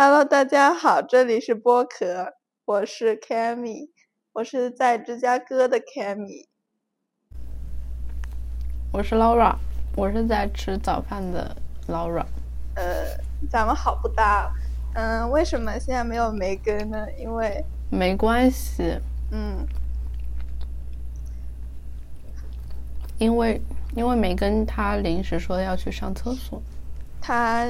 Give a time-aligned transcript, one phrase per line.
[0.00, 3.90] Hello，大家好，这里是剥壳，我是 Cammy，
[4.32, 6.46] 我是在芝加哥的 Cammy。
[8.92, 9.56] 我是 Laura，
[9.96, 11.56] 我是在吃早饭的
[11.88, 12.24] Laura。
[12.76, 13.18] 呃，
[13.50, 14.54] 咱们好不搭，
[14.94, 17.04] 嗯，为什么现在没有梅根呢？
[17.18, 19.00] 因为没关系，
[19.32, 19.66] 嗯，
[23.18, 23.60] 因为
[23.96, 26.62] 因为梅根她临时说要去上厕所，
[27.20, 27.66] 他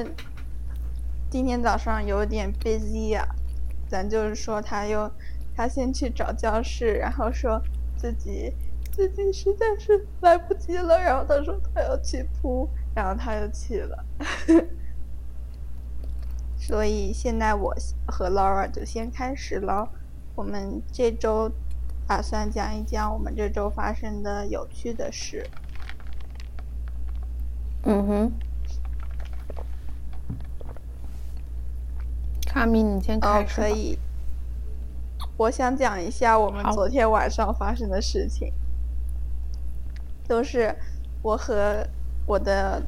[1.29, 3.23] 今天早上有点 busy 啊，
[3.87, 5.09] 咱就是说他又
[5.55, 7.61] 他先去找教室，然后说
[7.95, 8.51] 自己
[8.91, 14.05] 自己实在是来不及了，然后他说他要去扑，然后他又去了。
[16.57, 17.75] 所以现在我
[18.07, 19.87] 和 Laura 就先开始了。
[20.35, 21.51] 我们这周
[22.07, 25.45] 打算讲一讲我们这周发生的有趣的事。
[27.83, 28.31] 嗯哼，
[32.49, 33.63] 卡米，你先哦开，始哦。
[33.63, 33.97] 可以。
[35.37, 38.51] 我想讲一下我们昨天晚上发生的事情，
[40.27, 40.75] 都是
[41.21, 41.85] 我和
[42.25, 42.81] 我的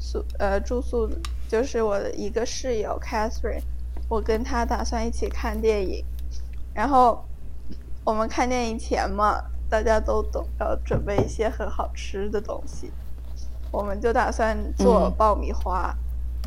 [0.00, 1.08] 宿呃住宿，
[1.48, 3.62] 就是我的一个室友 Catherine，
[4.08, 6.04] 我跟她打算一起看电影，
[6.74, 7.24] 然后
[8.04, 12.90] 我们看电影前嘛，大家都懂要准备一些很好吃的东西，
[13.70, 15.94] 我们就打算做嗯爆米花，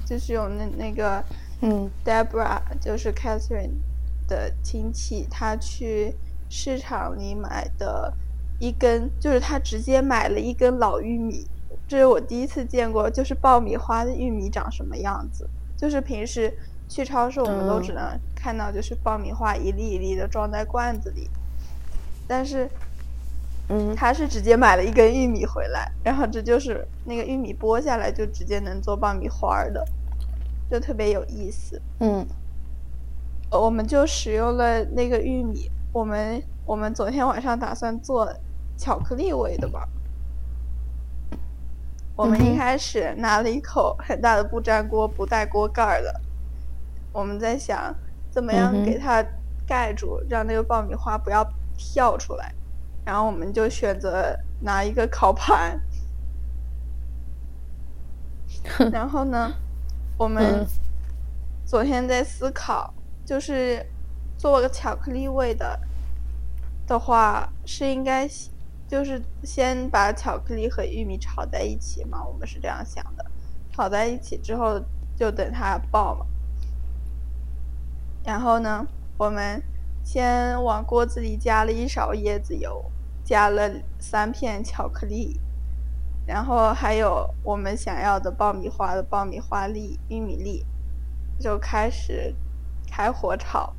[0.05, 1.23] 就是用那那个。
[1.61, 3.71] 嗯 Debra 就是 Catherine
[4.27, 6.15] 的亲戚，他去
[6.49, 8.13] 市场里买的
[8.59, 11.47] 一根，就是他直接买了一根老玉米，
[11.87, 15.49] 这是我第一次见过，就是爆米花的玉米长什么样子。
[15.75, 16.53] 就是平时
[16.87, 17.81] 去超市，我们都嗯。
[17.81, 21.29] 只能看到就是爆米花一粒一粒的装在罐子里，
[22.27, 22.69] 但是
[23.69, 23.95] 嗯。
[23.95, 29.85] 他是直接买了一根玉米回来，然后这就是那个玉米剥下来就直接能做爆米花儿的，
[30.69, 31.81] 就特别有意思。
[31.99, 32.25] 嗯
[33.51, 38.31] 呃我们就使用了那个玉米，我们我们昨天晚上打算做
[38.77, 39.87] 巧克力味的吧。
[42.15, 46.21] 我们一开始拿了一口很大的不粘锅，不带锅盖儿的。
[47.11, 47.95] 我们在想
[48.29, 49.25] 怎么样给它
[49.65, 51.43] 盖住，让那个爆米花不要
[51.77, 52.53] 跳出来。
[53.05, 55.79] 然后我们就选择拿一个烤盘，
[58.91, 59.51] 然后呢，
[60.19, 60.67] 我们嗯
[61.65, 62.93] 昨天在思考，
[63.25, 63.85] 就是
[64.37, 65.79] 做个巧克力味的
[66.85, 68.27] 的话，是应该
[68.85, 72.21] 就是先把巧克力和玉米炒在一起嘛？
[72.21, 73.25] 我们是这样想的，
[73.71, 74.77] 炒在一起之后
[75.15, 76.25] 就等它爆嘛。
[78.25, 78.85] 然后呢，
[79.17, 79.63] 我们
[80.03, 82.83] 先往锅子里加了一勺椰子油，
[83.23, 85.39] 加了三片巧克力，
[86.29, 90.63] 然后还有我们想要的爆米花的爆米花粒、玉米粒，
[91.39, 92.35] 就开始
[92.87, 93.73] 开火炒。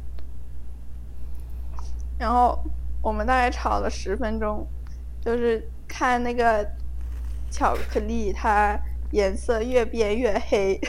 [2.19, 2.61] 然后
[3.01, 4.67] 我们大概炒了十分钟，
[5.21, 6.69] 就是看那个
[7.53, 8.77] 巧克力它
[9.13, 10.81] 颜色越变越黑，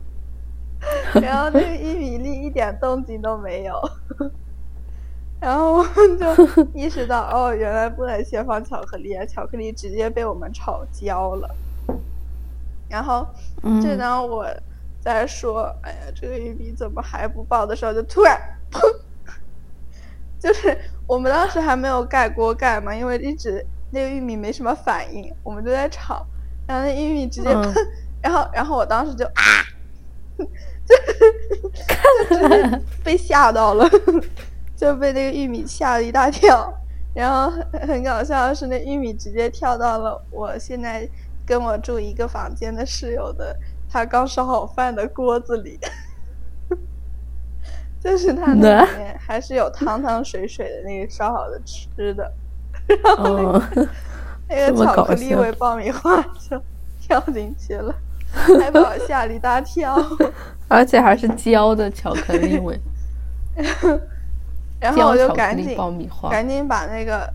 [1.20, 3.74] 然后那个玉米粒一点动静都没有。
[5.44, 5.84] 然后
[6.16, 11.54] 就意识到，哦，原来不能先放巧克力啊，巧克力直接被我们炒焦了。
[12.88, 13.26] 然后，
[13.62, 14.46] 嗯，正当我
[15.02, 18.40] 在说“哎呀，这个玉米怎么还不爆”的时候，就突然
[18.72, 18.80] 砰，
[20.40, 20.74] 就是
[21.06, 26.24] 我们当时还没有盖锅盖嘛，因为一直那个玉米没什么反应，我们就在炒，
[26.66, 27.62] 然后那玉米直接嗯。
[27.64, 27.86] 砰，
[28.22, 29.42] 然后然后我当时就啊，
[30.88, 33.86] 就是 就直接被吓到了，
[34.76, 36.72] 就被那个玉米吓了一大跳。
[37.14, 41.08] 然后很很搞笑的是，那玉米直接跳到了我现在
[41.46, 43.56] 跟我住一个房间的室友的
[43.88, 45.78] 他刚烧好饭的锅子里，
[48.02, 52.32] 就是他那里面还是有汤汤水水的那个烧好的吃的，
[53.04, 53.62] 然后那个、哦，
[54.50, 56.20] 那个巧克力味爆米花
[56.50, 56.60] 就
[57.00, 57.94] 跳进去了，
[58.60, 59.96] 还把我吓了一大跳。
[60.66, 62.76] 而且还是焦的巧克力味，
[64.84, 66.28] 然后我就赶紧爆米花。
[66.30, 67.32] 赶紧把那个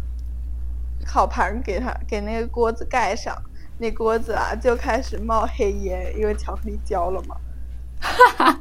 [1.06, 3.36] 烤盘给它给那个锅子盖上，
[3.80, 7.36] 那锅子啊就开始冒黑烟，因为巧克力焦了嘛。
[8.00, 8.60] 哈哈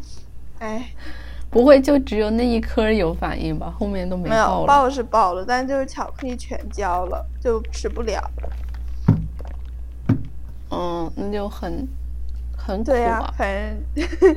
[0.58, 0.90] 哎，
[1.50, 3.72] 不会就只有那一颗有反应吧？
[3.78, 4.66] 后面都没没有爆了。
[4.66, 8.30] 爆是爆了，但就是巧克力全焦了，就吃不了。
[10.70, 11.86] 嗯，那就很
[12.56, 13.34] 很苦对呀、啊。
[13.36, 13.48] 反
[13.94, 14.36] 正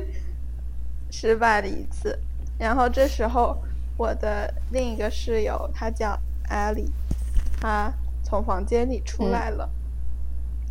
[1.10, 2.18] 失败了一次。
[2.58, 3.56] 然后这时候
[4.02, 6.18] 我的另一个室友，她叫
[6.48, 6.90] 艾莉，
[7.60, 7.92] 她
[8.24, 9.70] 从房间里出来了，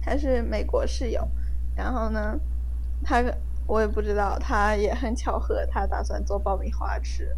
[0.01, 1.25] 她是美国室友。
[1.73, 2.37] 然后呢，
[3.01, 3.23] 她
[3.65, 7.33] 我也不知道，她也很巧合，她打算做爆米花吃。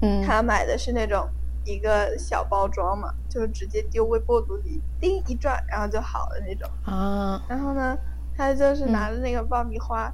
[0.00, 1.28] 嗯，他买的是那种
[1.64, 6.70] 一个小包装嘛，就直接丢微波炉里，叮一转，然后就好了那种。
[6.84, 7.98] 啊，然后呢，
[8.36, 10.12] 她就是嗯拿着那个爆米花，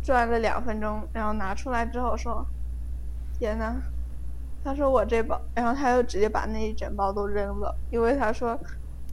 [0.00, 2.46] 转了两分钟，然后拿出来之后说
[3.44, 3.76] ：“天呐！”
[4.64, 8.58] 他说我这包，然后他又直接把那一整包都扔了，因为他说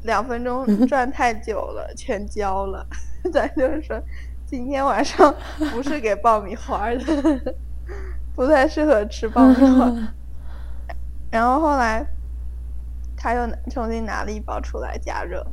[0.04, 2.88] 两分钟转太久了，全焦了。
[3.34, 4.02] 咱就是说，
[4.46, 5.36] 今天晚上
[5.74, 7.56] 不是给爆米花的，
[8.34, 9.92] 不太适合吃爆米花。
[11.30, 12.08] 然后后来
[13.18, 15.46] 他又重新拿了一包出来加热。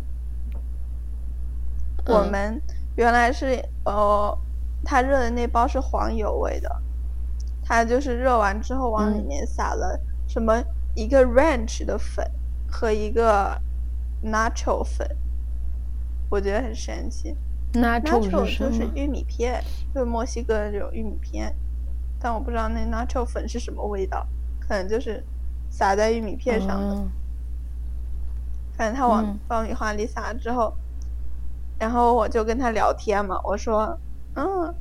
[2.07, 2.63] 我嗯们
[2.95, 4.39] 原来是呃，
[4.85, 6.83] 他热的那包是黄油味的，
[7.69, 12.25] 他就是热完之后往里嗯面撒了什么一个 ranch 的粉
[12.67, 13.61] 和一个
[14.25, 15.06] nacho 粉，
[16.31, 17.37] 我觉得很神奇。
[17.75, 18.59] nacho？
[18.59, 19.62] 就是玉米片，
[19.94, 21.55] 就是墨西哥的这种玉米片，
[22.19, 24.26] 但我不知道那 nacho 粉是什么味道，
[24.59, 25.23] 可能就是
[25.69, 26.94] 撒在玉米片上的。
[26.94, 27.09] 哦
[28.79, 30.73] 反正他往嗯爆米花里撒之后，
[31.81, 33.99] 然后我就跟他聊天嘛，我说，
[34.35, 34.73] 嗯，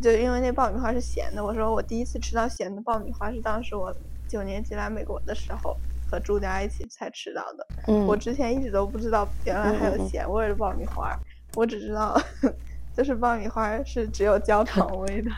[0.00, 3.94] 就因为那爆米花是咸的，我说我第一次吃到咸的爆米花是当时我
[4.28, 5.76] 九年级来美国的时候
[6.10, 11.14] 和朱家一起才吃到的，嗯，我之前一直都不知道原来还有咸味的爆米花，
[11.54, 12.20] 我只知道
[12.96, 15.30] 就是爆米花是只有焦糖 味的。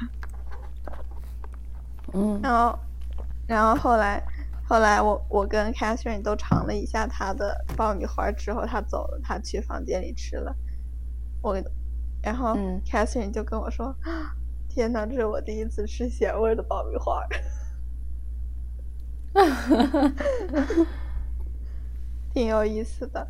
[2.15, 2.79] 嗯然后，
[3.47, 4.23] 然后后来，
[4.69, 10.55] 后来我我跟 Catherine 都尝了一下他的爆米花之后，他走了，他去房间里吃了。
[11.41, 11.57] 我，
[12.23, 13.97] 然后嗯 Catherine 就跟我说
[14.75, 17.23] ：“天呐，这是我第一次吃咸味的爆米花。
[22.33, 23.29] ”挺有意思的。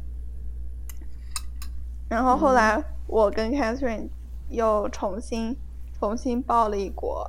[2.09, 4.09] 然后后来我跟 Catherine
[4.49, 5.56] 又重新
[5.99, 7.29] 重新爆了一锅，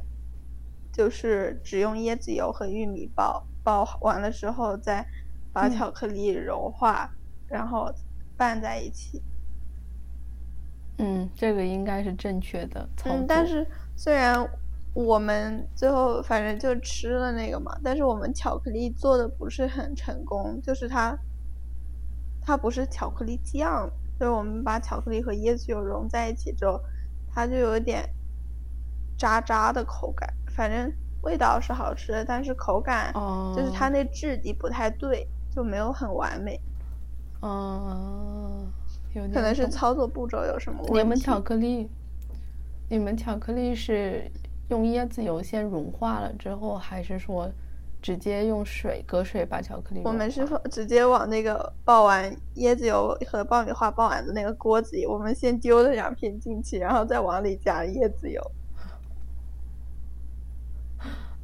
[0.91, 5.07] 就是只用椰子油和玉米爆，爆完了之后再
[5.51, 7.09] 把嗯巧克力融化，
[7.47, 7.91] 然后
[8.37, 9.23] 拌在一起。
[10.99, 12.87] 嗯，这个应该是正确的。
[13.05, 14.49] 嗯，但是虽然
[14.93, 21.17] 我们最后反正就吃了那个嘛，但是我们巧克力做的不是很成功，就是它
[22.41, 26.79] 它不是巧克力酱，就是我们把巧克力和椰子油融在一起之后，
[27.33, 28.07] 它就有点
[29.17, 30.91] 渣渣的口感，反正
[31.21, 36.59] 味道是好吃的，但是口感哦，就是它那质地不太对，就没有很完美，
[37.39, 38.67] 哦，
[39.13, 40.99] 有点可能是操作步骤有什么问题。
[40.99, 41.89] 你们巧克力，
[42.89, 44.29] 你们巧克力是
[44.69, 47.51] 用椰子油先融化了之后，还是说
[48.01, 50.01] 直接用水隔水把巧克力？
[50.05, 58.41] 我们是直接往那个爆完椰子油和爆米花爆完的那个锅子里，我们先丢了两片进去，然后再往里加椰子油。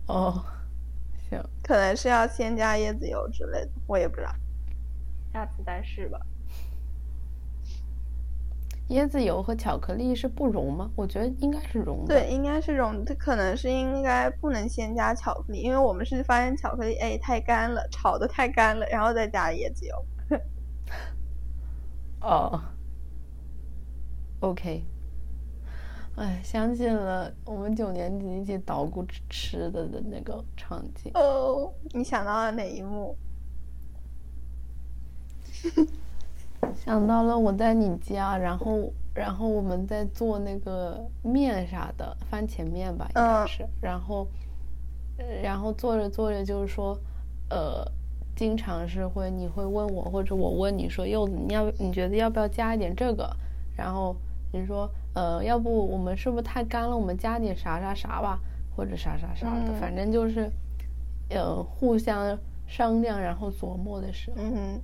[0.07, 0.43] 哦，
[1.29, 4.31] 行，可能是要先加椰子油之类的，我也不知道。
[5.31, 6.19] 下次再试吧。
[8.89, 10.89] 椰子油和巧克力是不融吗？
[10.95, 12.15] 我觉得应该是融的。
[12.15, 20.05] 对，，应该是融，这可能是应该不能先加巧克力，因为我们是发现巧克力哎太干了，炒的太干了，然后再加椰子油。
[22.21, 22.59] 哦
[24.39, 24.83] ，OK。
[26.15, 31.11] 哎，相信了我们九年级一起捣鼓吃吃的的那个场景。
[31.13, 33.15] 哦，你想到了哪一幕？
[36.75, 43.67] 想到了我在你家，然后然后我们在做那个面啥的，番茄面吧，应该嗯是。
[43.81, 44.27] 然后，
[45.17, 46.97] 呃然后做着做着就是说，
[47.49, 47.85] 呃，
[48.35, 53.29] 经常是会你会问我，或者我问你说，柚子，你要你觉得要不要加一点这个？
[53.75, 54.15] 然后
[54.53, 56.95] 你说，呃，要不我们是不是太干了？
[56.95, 58.39] 我们加点啥啥啥吧，
[58.75, 60.49] 或者啥啥啥的，嗯反正就是，
[61.29, 62.37] 呃，互相
[62.67, 64.37] 商量，然后琢磨的时候。
[64.39, 64.79] 嗯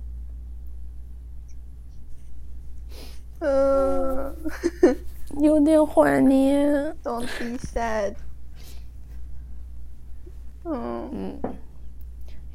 [3.40, 3.46] 哼。
[3.48, 4.34] 呃
[5.40, 6.72] 有点怀念。
[7.02, 8.14] ，Don't be sad。
[10.64, 11.40] 嗯嗯，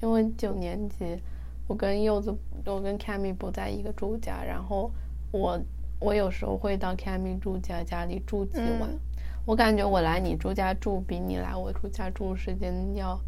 [0.01, 1.21] 因为九年级，
[1.67, 2.35] 我跟柚子，
[2.65, 4.89] 我跟 Cammy 不在一个住家，然后
[5.31, 5.61] 我
[5.99, 8.89] 我有时候会到 Cammy 住家家里住几晚。
[8.89, 8.99] 嗯
[9.43, 13.19] 我感觉我来你住家住比你来我住家住时间要，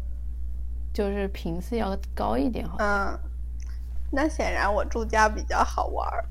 [0.92, 3.14] 就是频次要高一点，好像。
[3.14, 3.18] 嗯，
[4.12, 6.24] 那显然我住家比较好玩儿。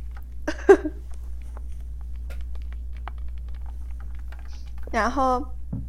[4.94, 5.44] 然后，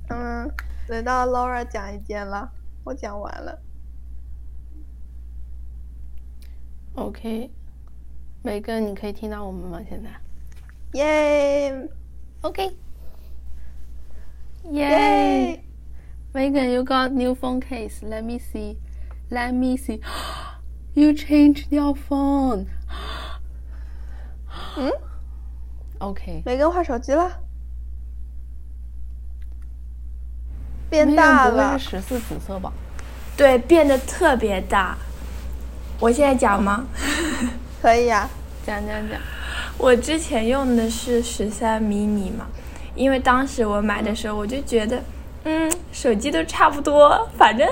[0.08, 0.50] 嗯，
[0.88, 2.50] 轮到 Laura 讲一件了，
[2.84, 3.60] 我讲完了。
[6.94, 7.50] OK，
[8.42, 9.78] 梅根，你可以听到我们吗？
[9.86, 10.10] 现在？
[10.94, 11.88] 耶
[12.40, 12.74] ！OK。
[14.64, 14.72] Yay!
[14.72, 15.60] Yay!
[16.32, 18.02] Megan, you got new phone case.
[18.02, 18.78] Let me see.
[19.28, 20.00] Let me see.
[20.94, 22.68] You changed your phone.
[24.78, 24.90] 嗯
[25.98, 27.43] OK，梅根换手机了，
[30.94, 31.90] 变大了不会是。
[31.90, 32.72] 十四紫色吧？
[33.36, 34.96] 对，变得特别大。
[35.98, 36.84] 我现在讲吗？
[37.82, 38.28] 可以啊、
[38.64, 39.18] 讲讲讲。
[39.76, 42.46] 我之前用的是十三 mini 嘛，
[42.94, 45.02] 因为当时我买的时候我就觉得，
[45.44, 47.68] 嗯，手机都差不多，反正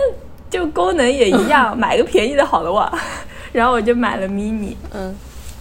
[0.50, 2.92] 就功能也一样， 买个便宜的好了哇。
[3.52, 5.14] 然后我就买了 mini，嗯，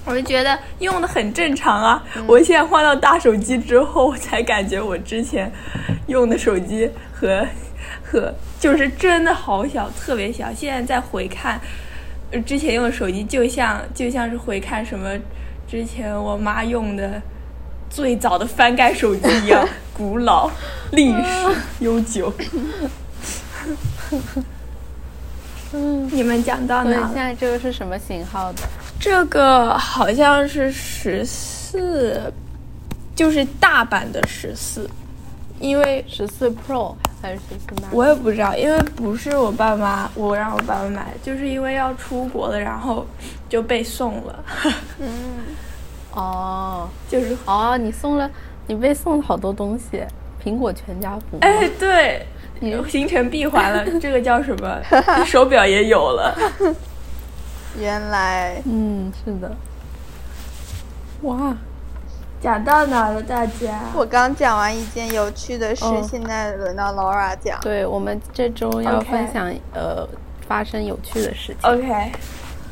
[0.05, 2.03] 我就觉得用的很正常啊。
[2.27, 5.51] 我现在换到大手机之后，我才感觉我之前
[6.07, 7.45] 用的手机和
[8.03, 10.51] 和就是真的好小，特别小。
[10.53, 11.61] 现在再回看，
[12.31, 15.09] 呃之前用的手机就像就像是回看什么
[15.67, 17.21] 之前我妈用的
[17.89, 20.49] 最早的翻盖手机一样， 古老、
[20.91, 22.33] 历史悠久。
[25.73, 27.07] 嗯 你们讲到哪？
[27.13, 28.61] 现在这个是什么型号的？
[29.01, 32.31] 这个好像是十四，
[33.15, 34.87] 就是大版的十四，
[35.59, 37.87] 因为十四 Pro 还是十四 Max？
[37.91, 43.03] 我也不知道，因为不是我爸妈，我让我爸妈买，就是因为要出国了，然后
[43.49, 44.43] 就被送了，
[46.13, 48.29] 哦就是哦，你送了，
[48.67, 50.03] 你被送了好多东西，
[50.43, 51.39] 苹果全家福吗。
[51.41, 52.23] 哎，对
[52.59, 54.79] 你，形成闭环了， 这个叫什么？
[55.25, 56.37] 手表也有了，
[57.79, 59.55] 原来嗯，是的。
[61.21, 61.55] 哇，
[62.41, 63.79] 讲到哪了，大家？
[63.95, 67.59] 我刚讲完一件有趣的事，哦现在轮到 Laura 讲。
[67.61, 70.07] 对我们这周要分享呃
[70.47, 71.69] 发生有趣的事情。
[71.69, 72.11] OK，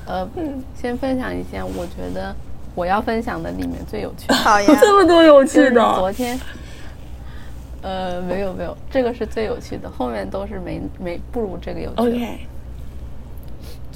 [0.08, 2.36] 呃，嗯先分享一件我觉得
[2.74, 6.40] 我要分享的里面最有趣的，好呀， 么多有趣的昨天。
[7.82, 12.02] 呃，没有没有，这个是最有趣的，后面都是没没不如这个有趣的。
[12.04, 12.40] OK，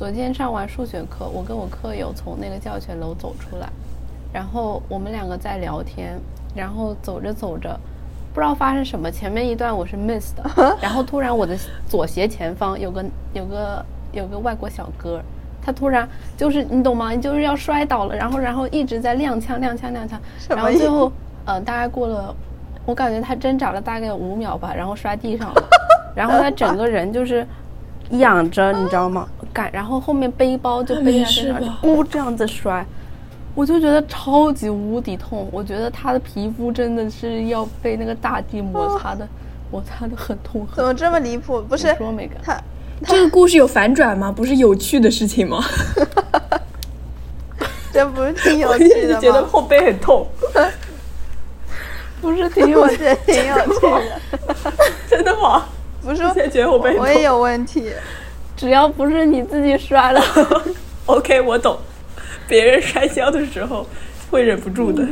[0.03, 3.69] 昨天上完数学课，我跟我课友从那个教学楼走出来，
[4.33, 6.19] 然后我们两个在聊天，
[6.53, 7.79] 然后走着走着，
[8.33, 10.43] 不知道发生什么，前面一段我是 miss 的，
[10.81, 11.57] 然后突然我的
[11.87, 15.21] 左斜前方有个有个有个外国小哥，
[15.61, 16.05] 他突然
[16.35, 17.11] 就是你懂吗？
[17.11, 20.17] 你就是要摔倒了，然后然后一直在踉跄踉跄踉跄，
[20.49, 21.09] 然后最后
[21.45, 22.35] 呃大概过了，
[22.85, 25.63] 我感觉他挣扎了大概有五秒吧，然后摔地上了，
[26.13, 27.47] 然后他整个人就是
[28.11, 29.27] 仰着，你知道吗？
[29.53, 32.85] 感，然后后面背包就背在身上，没事吧呜这样子摔，
[33.55, 35.47] 我就觉得超级无敌痛。
[35.51, 39.27] 我觉得他的皮肤真的是要被那个大地摩擦的，
[39.71, 40.75] 摩擦的很痛很。
[40.75, 41.61] 怎么这么离谱？
[41.61, 42.59] 不是说每个他，
[43.05, 44.31] 这个故事有反转吗？
[44.31, 45.63] 不是有趣的事情吗？
[47.93, 49.45] 这不是挺有趣的觉得？
[49.45, 50.25] 后背很痛，
[52.19, 54.21] 不是挺有我觉得挺有趣的。
[55.07, 55.65] 真的吗？
[56.03, 56.23] 不是
[56.97, 57.91] 我也有问题，
[58.57, 60.21] 只要不是你自己摔了，
[61.07, 61.77] OK，我懂。
[62.47, 63.87] 别人摔跤的时候
[64.29, 65.07] 会忍不住的。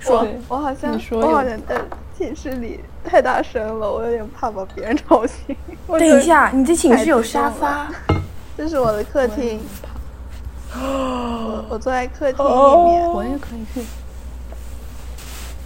[0.00, 1.78] 说对我好像我好像在
[2.16, 5.54] 寝室里太大声了，我有点怕把别人吵醒。
[5.86, 7.88] 等一，下，你这寝室有沙发？
[8.56, 9.60] 这是我的客厅，
[10.74, 13.08] 我我坐在客厅里哦面。
[13.10, 13.86] 我也可以去，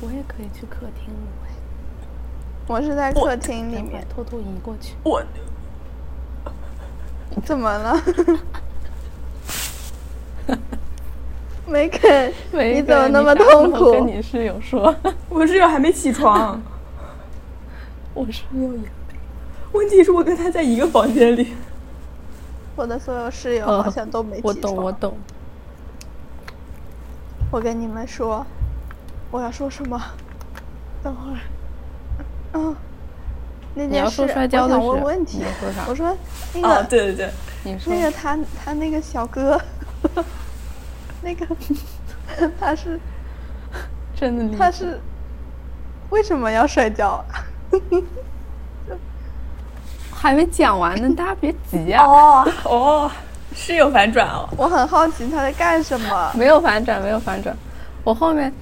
[0.00, 1.31] 我也可以去客厅了。
[2.72, 4.94] 我是在客厅里面，偷偷移过去。
[5.02, 5.22] 我
[7.44, 8.02] 怎么了？
[11.68, 14.94] 没肯，没你怎么那么痛苦跟你室友说，
[15.28, 16.58] 我室友还没起床，
[18.14, 18.80] 我室友也
[19.72, 21.54] 问题是我跟他在一个房间里。
[22.74, 24.86] 我的所有室友哦好像都没起我懂，床。
[24.86, 25.14] 我懂。
[27.50, 28.46] 我跟你们说，
[29.30, 30.00] 我要说什么？
[31.02, 31.38] 等会儿，
[32.54, 32.76] 嗯，
[33.74, 35.84] 那你要件事说摔跤我想的事问问题你说啥。
[35.88, 36.16] 我说
[36.54, 37.30] 那个、哦，对对对，
[37.64, 39.60] 你说那个他他那个小哥，
[41.22, 41.46] 那个
[42.60, 42.98] 他是
[44.14, 45.00] 真的厉害，他是
[46.10, 47.44] 为什么要摔跤啊？
[50.14, 52.04] 还没讲完呢，大家别急啊。
[52.04, 53.10] 哦哦，
[53.54, 54.48] 是有反转哦。
[54.56, 56.30] 我很好奇他在干什么。
[56.34, 57.56] 没有反转，没有反转。
[58.04, 58.52] 我后面，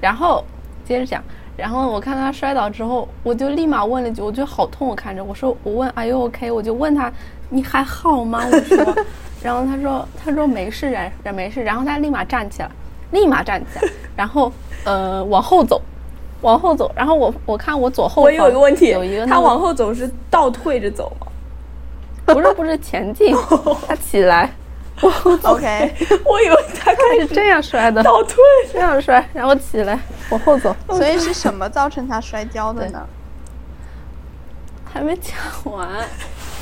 [0.00, 0.44] 然后
[0.84, 1.22] 接着讲，
[1.56, 6.50] 然后我看他摔倒之后，我就立马问了一句，我觉得好痛，我看着，我说我问 Are you OK？
[6.50, 7.10] 我就问他
[7.48, 8.42] 你还好吗？
[8.50, 8.94] 我说，
[9.42, 12.70] 然后他说他说没事，然然没事，然后他立马站起来，
[13.10, 14.52] 立马站起来， 然后
[14.84, 15.80] 呃往后走。
[16.42, 21.26] 往后走，然后我我看我左后我方有一个问题有一个，那个他往后走是倒退着走吗
[22.26, 23.34] 不是不是前进，
[23.88, 24.52] 他起来，
[25.44, 28.36] OK， 我以为他开始这样摔的，倒退。
[28.72, 29.98] 这样摔，然后起来，
[30.30, 30.74] 往后走。
[30.88, 33.06] 所以是什么造成他摔跤的呢？
[34.84, 35.88] 还没讲完，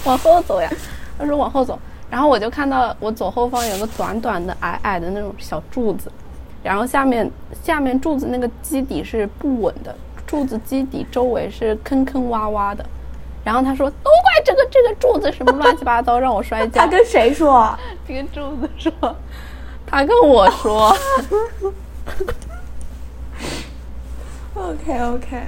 [0.05, 0.69] 往后走呀。
[1.17, 1.79] 他说往后走，
[2.11, 6.11] 然后我就看到我左后方有个短短的、矮矮的那种小柱子，
[6.63, 7.31] 然后下面
[7.63, 9.95] 下面柱子那个基底是不稳的，
[10.27, 12.85] 柱子基底周围是坑坑洼洼的。
[13.45, 17.79] 然后他说：“都怪这个这个柱子什么乱七八糟，让我摔跤。”他跟谁说？
[18.07, 18.93] 这个柱子说，
[19.87, 20.95] 他跟我说。
[24.55, 25.43] OK OK，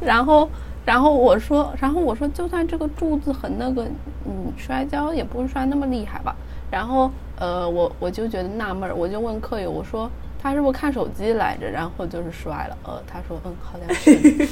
[0.00, 0.48] 然后，
[0.84, 3.84] 然后我说，然后我说，就算这个柱子很那个，
[4.24, 6.34] 嗯，摔跤也不会摔那么厉害吧？
[6.70, 10.08] 然后，呃，我我就觉得纳闷儿，我就问客友，我说
[10.40, 11.68] 他是不是看手机来着？
[11.68, 12.76] 然后就是摔了。
[12.84, 14.48] 呃，他说，嗯，好像是。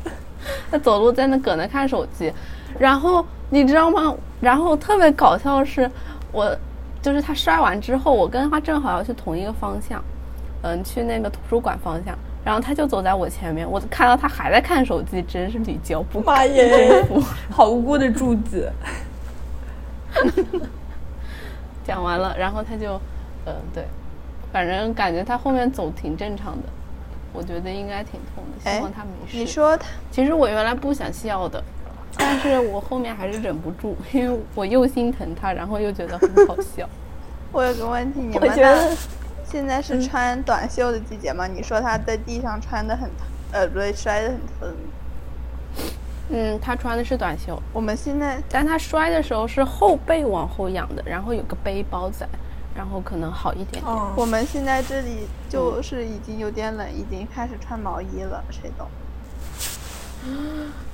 [0.70, 2.32] 他走路在那搁那看手机，
[2.78, 4.14] 然后你知道吗？
[4.40, 5.90] 然后特别搞笑的是，
[6.32, 6.56] 我
[7.02, 10.02] 就是他摔完之后，我跟他正好要去同一个方向，
[10.62, 12.16] 嗯，去那个图书馆方向。
[12.42, 16.32] 然后他就走在我前面，我看到他还在看手机，真是屡教不改。
[16.32, 17.04] 妈耶，
[17.52, 18.72] 好无辜的柱子。
[21.84, 22.98] 讲完了，然后他就，
[23.44, 23.84] 嗯、对，
[24.50, 26.68] 反正感觉他后面走挺正常的，
[27.32, 29.36] 我觉得应该挺痛的，希哎望他没事。
[29.36, 31.62] 你说他其实我原来不想笑的，
[32.16, 36.88] 但是我后面还是忍不住，因为我又心疼他，然后又觉得很好笑。
[37.52, 38.96] 我有个问题，你们那觉得
[39.44, 41.46] 现在是穿短袖的季节吗？
[41.46, 44.76] 你说他在地上穿的很疼，呃，不对，摔的很疼。
[46.30, 52.28] 嗯，他穿的是短袖，我们现在但他摔的时候是后背往后仰的，然后有个背包在，
[52.74, 53.84] 然后可能好一点点。
[53.84, 58.86] 哦，我们现在这里就是已经有点冷，已经开始穿毛衣了，谁懂？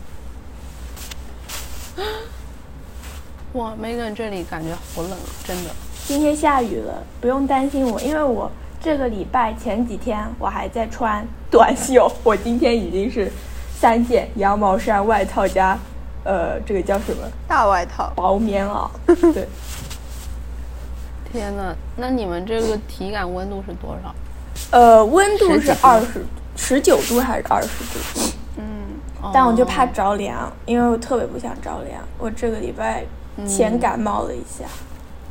[3.54, 5.12] 哇，Megan 这里感觉好冷，
[5.44, 5.70] 真的。
[6.06, 8.50] 今天下雨了，不用担心我，因为我
[8.80, 13.32] 这个礼拜前几天我还在穿 短袖，我今天已经是
[13.80, 15.78] 三件羊毛衫外套加，
[16.24, 18.88] 呃，这个叫什么大外套，薄棉袄，
[19.32, 19.48] 对，
[21.32, 24.14] 天呐，那你们这个体感温度是多少？
[24.70, 26.24] 呃，温度是二十
[26.56, 28.32] 十九度还是二十度？
[29.26, 32.02] 嗯，但我就怕哦着凉，因为我特别不想着凉。
[32.18, 33.04] 我这个礼拜
[33.46, 34.64] 前感冒了一下，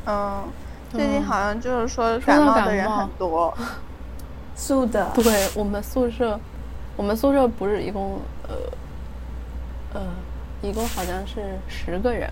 [0.06, 0.44] 嗯，
[0.92, 3.54] 最近好像就是说说感冒的人很多。
[4.56, 5.12] 素的。
[5.16, 6.40] 对我们宿舍，
[6.96, 8.56] 我们宿舍不是一共呃
[9.94, 10.02] 呃，
[10.62, 12.32] 一共好像是十个人，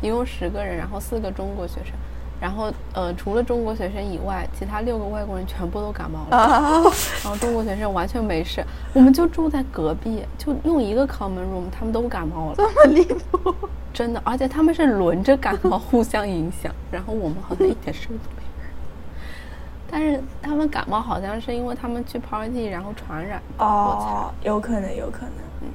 [0.00, 1.92] 一共十个人，然后四个中国学生，
[2.40, 6.82] 然后呃除了中国学生以外，其他六个外国人全部都感冒了，啊，
[7.22, 13.54] 然后中国学生完全没事，我们就住在隔壁，就用一个 common room，他们都感冒了，这么离谱！
[13.92, 18.46] 真的，而且他们是轮着感冒，互相影响，然后我们好像一点事都没有。
[19.90, 23.64] 但是他们感冒好像是因为他们去 party 然后传染的。
[23.64, 25.30] 哦，有可能，有可能。
[25.62, 25.68] 嗯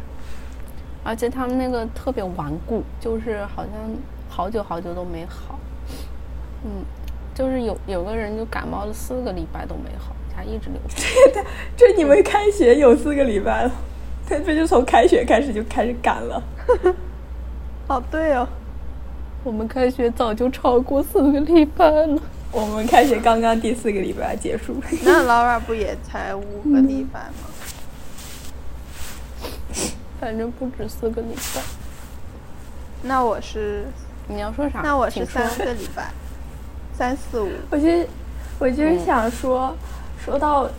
[1.03, 3.73] 而且他们那个特别顽固，就是好像
[4.29, 5.57] 好久好久都没好。
[6.63, 6.83] 嗯，
[7.33, 11.01] 就是有有个人就感冒了四个礼拜都没好，他一直流 鼻
[11.75, 13.71] 这你们开学有四个礼拜了，
[14.27, 16.43] 他这就从开学开始就开始赶了。
[17.87, 18.47] 哦，对哦，
[19.43, 22.21] 我们开学早就超过四个礼拜了。
[22.51, 24.75] 我们开学刚刚第四个礼拜结束。
[25.03, 27.49] 那 Laura 不也才五个礼拜吗？
[30.19, 31.61] 反正不止四个礼拜。
[33.03, 33.85] 那我是，
[34.27, 34.81] 你要说啥？
[34.83, 36.11] 那我是三个礼拜，
[36.97, 37.49] 三四五。
[37.69, 37.87] 我就
[38.59, 39.75] 我就是想说，
[40.23, 40.69] 说到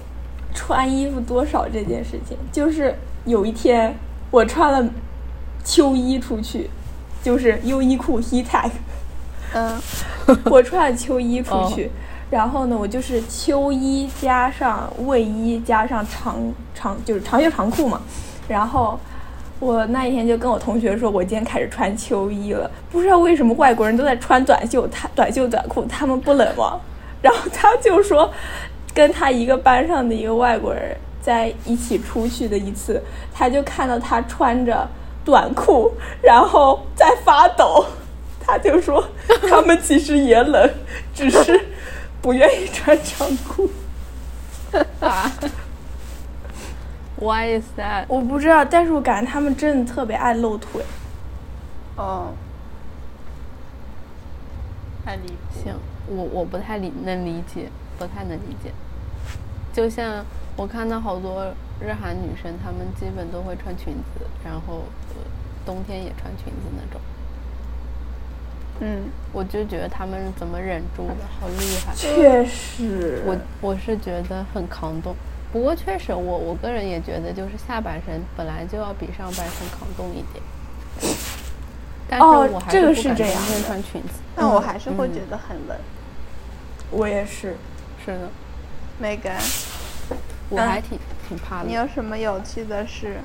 [0.55, 2.95] 穿衣服多少这件事情，就是
[3.25, 3.95] 有一天
[4.31, 4.89] 我穿了
[5.65, 6.71] 秋衣出去，
[7.23, 8.71] 就是优衣库 Heat，
[9.53, 9.81] 嗯，
[10.47, 11.91] 我穿了秋衣出去。
[12.31, 16.37] 然后呢，我就是秋衣加上卫衣加上长
[16.75, 18.01] 长就是长袖长裤嘛。
[18.49, 18.99] 然后
[19.63, 22.69] 我那一天就跟我同学说，我今天开始穿秋衣了。
[22.91, 26.81] 不知道为什么外国人都在穿短袖，他短袖短裤，他们不冷吗？
[27.23, 28.29] 然后他就说，
[28.93, 33.01] 跟他一个班上的一个外国人在一起出去的一次，
[33.33, 34.85] 他就看到他穿着
[35.25, 37.87] 短裤，然后在发抖。
[38.45, 39.05] 他就说
[39.49, 40.69] 他们其实也冷，
[41.15, 41.69] 只是
[42.21, 43.71] 不愿意穿长裤。
[44.99, 45.31] 啊
[47.23, 48.07] ？Why is that？
[48.09, 50.83] 我不知道，但是我感觉他们真的特别爱露腿。
[51.97, 52.35] 哦，
[55.05, 55.63] 太离谱。
[55.63, 55.75] 行，
[56.09, 58.73] 我我不太理能理解，不太能理解。
[59.73, 60.25] 就像
[60.57, 61.47] 我看到好多
[61.81, 65.23] 日韩女生，她们基本都会穿裙子，然后、呃、
[65.65, 67.01] 冬天也穿裙子那种。
[68.81, 71.95] 嗯，我就觉得他们怎么忍住的，好厉害！
[71.95, 75.15] 确实，我我是觉得很抗冻。
[75.53, 80.43] 不过确实，我我个人也觉得，就是下半身本来就要比上半身抗冻一点。
[82.09, 84.21] 但是哦我还是这样冬天的穿裙子。
[84.35, 85.77] 但我还是会嗯觉得很冷。
[86.91, 87.57] 我也是。
[88.05, 88.29] 是的
[89.01, 89.39] ，Megan，
[90.11, 90.17] 嗯
[90.51, 91.69] 我还挺挺怕的。
[91.69, 93.19] 你有什么有趣的事？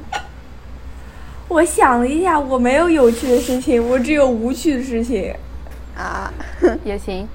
[1.47, 5.33] 我想了一下，我没有有趣的事情，我只有无趣的事情。
[5.95, 6.31] 啊，
[6.83, 7.27] 也行，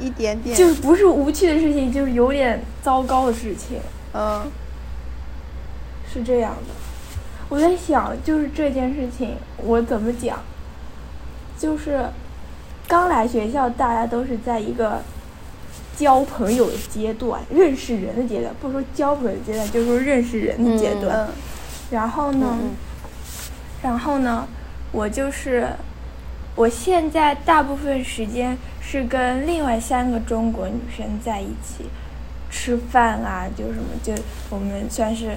[0.00, 0.56] 一点点。
[0.56, 3.78] 就是不是无趣的事情，就是有点糟糕的事情。
[4.16, 4.50] 嗯
[6.10, 6.74] 是这样的，
[7.50, 10.38] 我在想，就是这件事情我怎么讲？
[11.58, 12.06] 就是
[12.88, 15.02] 刚来学校，大家都是在一个
[15.96, 21.26] 交朋友的阶段，认识人的阶段，不说交朋友的阶段，就是说认识人的阶段。
[21.26, 21.28] 嗯
[21.88, 22.70] 然后呢，嗯
[23.80, 24.44] 然后呢，
[24.90, 25.68] 我就是
[26.56, 31.84] 我现在大部分时间是跟另外三个中国女生在一起
[32.50, 34.12] 吃饭啊，就什么，就
[34.50, 35.36] 我们算是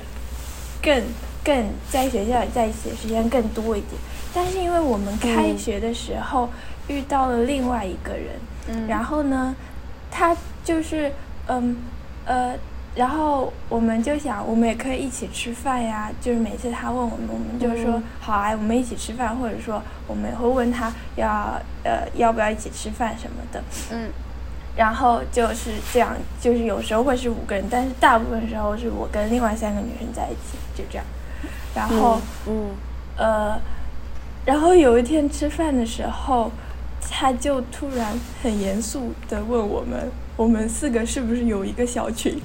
[0.81, 1.03] 更
[1.43, 3.93] 更在学校里在一起的时间更多一点。
[4.33, 6.49] 但是因为我们开嗯学的时候
[6.87, 9.55] 遇到了另外一个人，嗯，然后呢，
[10.11, 11.11] 他就是
[11.47, 11.75] 嗯
[12.25, 12.53] 呃，
[12.93, 16.11] 然后我们就想，我们也可以一起吃饭呀。
[16.21, 23.63] 就是每次他问我们，我们就说、嗯好啊，我们一起吃饭，或者说我们也会问他要呃要不要一起吃饭什么的。
[23.91, 24.09] 嗯
[24.79, 31.05] 然后就是这样，就是有时候会是五个人，但是大部分时候是我跟另外三个女生在一起，就这样。
[31.75, 32.21] 然后。
[32.47, 32.69] 嗯
[33.17, 33.59] 呃，
[34.45, 36.49] 然后有一天吃饭的时候，
[37.11, 42.41] 他就突然很严肃的问我们，我们四个是不是有一个小群？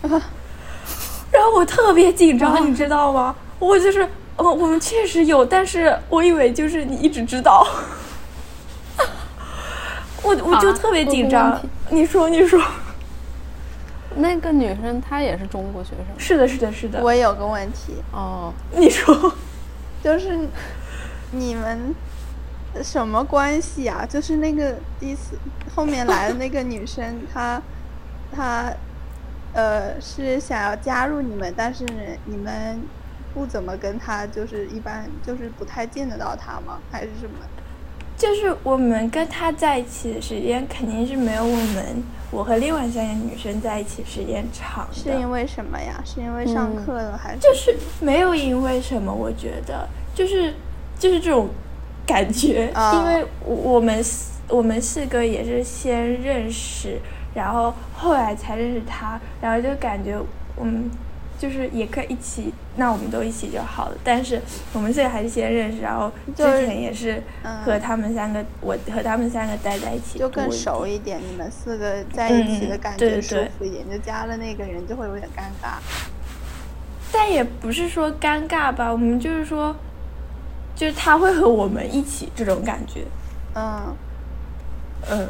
[0.00, 0.08] 啊
[1.30, 3.36] 然后我特别紧张，你知道吗？
[3.58, 7.66] 我就是，哦，我们确实有，但是我以为就是你一直知道。
[10.22, 12.60] 我我就啊特别紧张 你说你说，
[14.16, 16.06] 那个女生她也是中国学生。
[16.18, 19.32] 是的，是的，是的，我有个问题，哦，你说，
[20.02, 20.38] 就是
[21.32, 21.94] 你们
[22.82, 24.04] 什么关系啊？
[24.08, 25.36] 就是那个第一次
[25.74, 27.60] 后面来的那个女生，她
[28.34, 28.72] 她
[29.52, 31.84] 呃是想要加入你们，但是
[32.24, 32.80] 你们
[33.32, 36.78] 不怎么跟她，就是一般就是不太见得到她吗？
[36.90, 37.38] 还是什么？
[38.20, 45.98] 就是我们跟他在一起的时间肯定是没有我们我和另外三个女生在一起时间长的，是因为什么呀？
[46.04, 47.40] 是因为上嗯课了还是？
[47.40, 50.52] 就是没有因为什么，我觉得就是
[50.98, 51.48] 就是这种
[52.06, 54.04] 感觉，啊因为我我们
[54.48, 57.00] 我们四个也是先认识，
[57.32, 60.20] 然后后来才认识他，然后就感觉
[60.60, 60.90] 嗯。
[61.40, 63.96] 就是也可以一起，那我们都一起就好了。
[64.04, 64.38] 但是
[64.74, 75.78] 我们现在还是先认识，然后之前也是嗯和他们三个，我和他们三个待在一起就更熟一点，你们四个在一起的嗯感觉舒对对服一点，就加了那个人就会有点尴尬。
[77.10, 79.74] 但也不是说尴尬吧，我们就是说，
[80.76, 83.06] 就是他会和我们一起这种感觉，
[83.54, 83.96] 嗯
[85.10, 85.28] 嗯，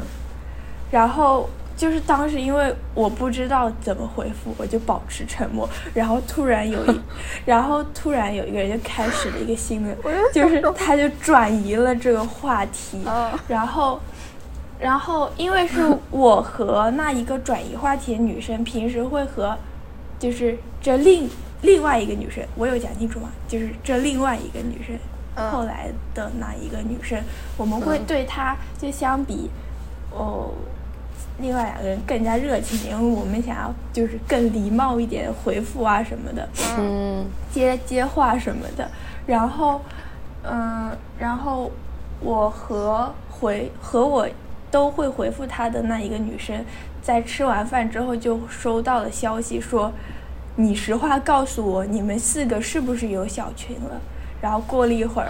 [0.91, 1.49] 然后
[1.81, 7.01] 就是当时因为我不知道怎么回复，我就保持沉默，然后突然有一，
[7.43, 9.97] 然后突然有一个人就开始了一个新的，
[10.31, 13.99] 就是他就转移了这个话题，嗯然后，
[14.79, 19.57] 然后因为是我和那一个转移话题的女生，平时会和，
[20.19, 21.27] 就是这另
[21.63, 23.31] 另外一个女生，我有讲清楚吗？
[23.47, 24.95] 就是这另外一个女生，
[25.33, 27.19] 嗯后来的那一个女生，
[27.57, 29.49] 我们会嗯对她就相比，
[30.11, 30.51] 哦。
[31.41, 36.47] 另外两个人更加热情，因为我们想要就是更礼貌一点回复啊什么的。
[36.77, 38.89] 嗯接接话什么的，
[39.25, 39.81] 然后，
[40.43, 41.71] 嗯，然后
[42.21, 44.27] 我和回和我
[44.69, 46.63] 都会回复他的那一个女生，
[47.01, 49.91] 在吃完饭之后就收到了消息说，
[50.55, 53.99] 你实话告诉我，你们四个是不是有小群了？
[54.41, 55.27] 然后过了一会儿，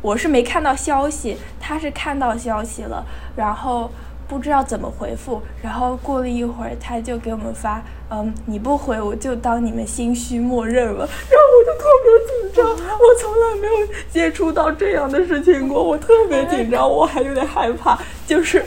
[0.00, 3.90] 我是没看到消息，他是看到消息了，然后。
[4.26, 18.64] 不知道怎么回复，然后过了一会儿，他就给我们发，嗯，你不回我就当你们心虚默认了，然后我就特别紧张，我从来没有接触到这样的事情过，我特别紧张，我还有点害怕，就是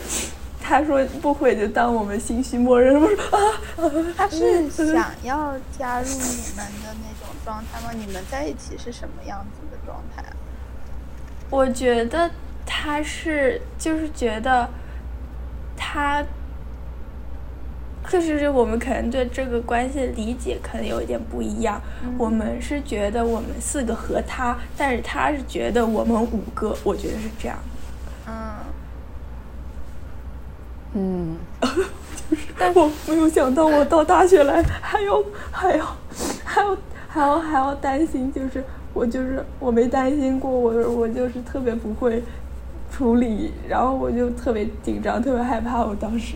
[0.62, 3.44] 他说不回就当我们心虚默认了，我说啊，
[3.78, 7.92] 啊他是想要加入你们的那种状态吗？
[7.94, 10.34] 你们在一起是什么样子的状态啊？
[11.50, 12.30] 我觉得
[12.66, 14.70] 他是就是觉得
[15.78, 16.26] 他，
[18.10, 21.82] 就是我们可能对这个关系的理解可能有一点不一样。
[22.18, 27.58] 我们是觉得我们四个和他，但是他是觉得我们五个，我觉得是这样。
[28.28, 28.56] 嗯，
[30.94, 35.86] 嗯， 就是但我没有想到，我到大学来还要还要
[36.44, 38.64] 还要还要还要担心，就是
[38.94, 42.22] 我就是我没担心过，我我就是特别不会
[42.98, 45.86] 处理，然后我就特别紧张，特别害怕。
[45.86, 46.36] 我当时，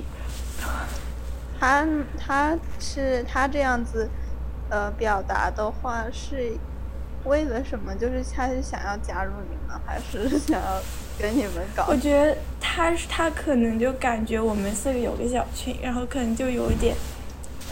[1.60, 1.84] 他
[2.20, 4.08] 他是他这样子，
[4.70, 6.54] 呃，表达的话是
[7.26, 7.96] 为了什么？
[7.96, 10.80] 就是他是想要加入你们，还是 想要
[11.18, 11.88] 跟你们搞？
[11.88, 16.96] 我觉得他是他可能就感觉我们四个有个小群，然后可能就有一点，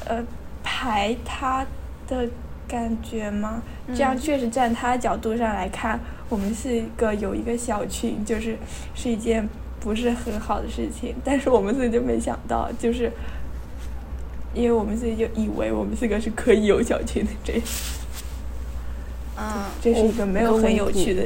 [0.07, 0.19] 呃，
[0.63, 1.63] 排他
[2.07, 2.27] 的
[2.67, 3.61] 感觉吗？
[3.89, 8.55] 这样确实站他的角度上来看，我们是一个有一个小群，就是
[8.95, 9.47] 是一件
[9.79, 11.15] 不是很好的事情。
[11.23, 13.11] 但是我们自己就没想到，就是
[14.53, 17.61] 因为我们自己就以为我们四个是可以有小群的，这
[19.37, 21.23] 嗯， 这是一个没有很有趣的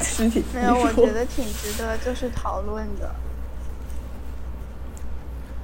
[0.00, 0.42] 事情。
[0.54, 3.14] 没有，我觉得挺值得就是讨论的。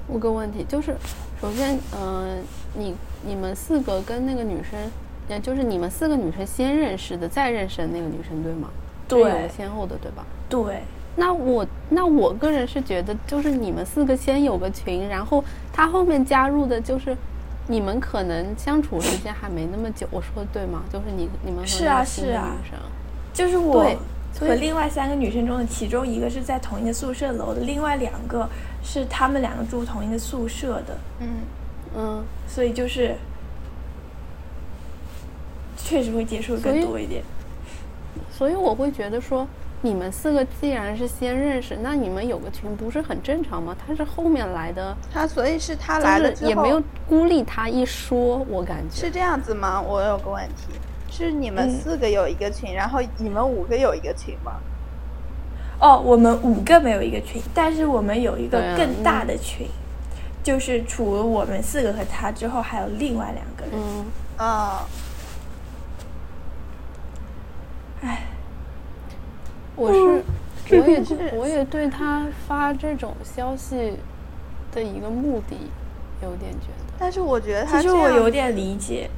[0.08, 0.96] 五个问题就是，
[1.40, 2.42] 首先，嗯、
[2.74, 2.94] 你
[3.26, 4.90] 你们四个跟那个女生，
[5.28, 8.68] 也就是你们四个女生先认识的，再认识的那个女生，对吗？
[9.06, 10.24] 对个先后的，对吧？
[10.48, 10.82] 对。
[11.16, 17.16] 那我那我个人是觉得，就是你们四个先有个群，然后他后面加入的，就是
[17.66, 20.84] 你们可能相处时间还没那么久，我说的对吗？
[20.92, 22.56] 就是你你们和是啊是啊，
[23.32, 23.84] 就是我
[24.38, 28.48] 和另外三个女生中的其中一个是在同一个宿舍楼的，另外两个
[28.84, 31.28] 是他们两个住同一个宿舍的，嗯，
[31.96, 33.16] 嗯，所以就是
[35.88, 37.22] 确实会接触的所以更多一点。
[38.30, 39.48] 所以我会觉得说，
[39.80, 43.74] 你们四个既然是先认识，那你们有个群不是很正常吗？
[43.86, 49.80] 他是后面来的，他所以是他来了之后也没有孤立他一说，我感觉是这样子吗？
[49.80, 50.78] 我有个问题，
[51.10, 54.52] 是你们嗯四个有一个群，然后你们五个有一个群吗？
[55.80, 59.66] 哦，我们五个没有一个群，但是我们有一个更大的群，
[60.42, 63.72] 就是除了我们四个和他之后，还有另外两个人。
[63.74, 64.04] 嗯。
[64.36, 64.86] 啊、
[68.02, 68.22] 唉，
[69.76, 70.22] 我是，
[70.76, 73.94] 我也是我也对他发这种消息
[74.72, 75.56] 的一个目的
[76.22, 79.10] 有点觉得，但是我觉得他其实我有点理解。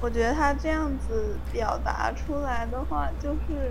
[0.00, 3.70] 我觉得他这样子表达出来的话，就是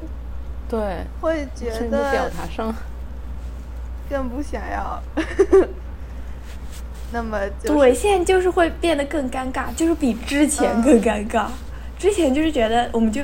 [0.68, 2.74] 对，会觉得表得达上，
[4.10, 5.00] 更不想要。
[7.13, 11.46] 那么就是对，现在就是会变得更尴尬，就是比之前更尴尬。
[12.00, 13.22] 之前就是觉得我们就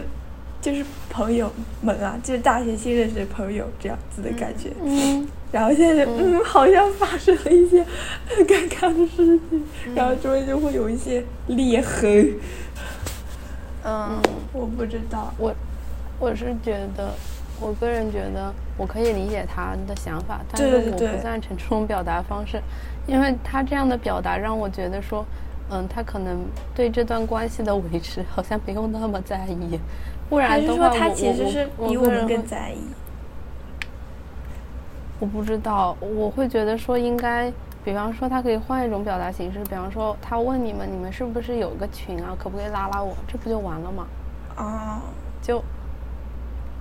[0.61, 4.69] 就是朋友们啊，就是大学新认识的朋友这样子的感觉。
[4.83, 7.85] 嗯，然后现在就嗯，好像发生了一些
[8.27, 9.63] 很 尴尬的事情，
[9.95, 12.33] 然后中间就会有一些裂痕。
[13.83, 14.21] 嗯。
[14.51, 15.53] 我不知道，我
[16.19, 17.13] 我是觉得，
[17.61, 22.59] 我个人觉得我可以理解他的想法，但是我不赞成这种表达方式，
[23.05, 25.23] 因为他这样的表达让我觉得说，
[25.69, 26.39] 嗯，他可能
[26.73, 29.79] 对这段关系的维持好像没有那么在意，
[30.29, 32.77] 不还然的话，是说他我其实是我比我意？
[35.19, 37.51] 我不知道，我会觉得说应该，
[37.83, 42.35] 比方说他可以换一种表达形式，比方说他问你们，你们是不是有个群啊？
[42.37, 43.13] 可不可以拉拉我？
[43.27, 44.07] 这不就完了吗？
[44.55, 45.01] 啊，
[45.41, 45.61] 就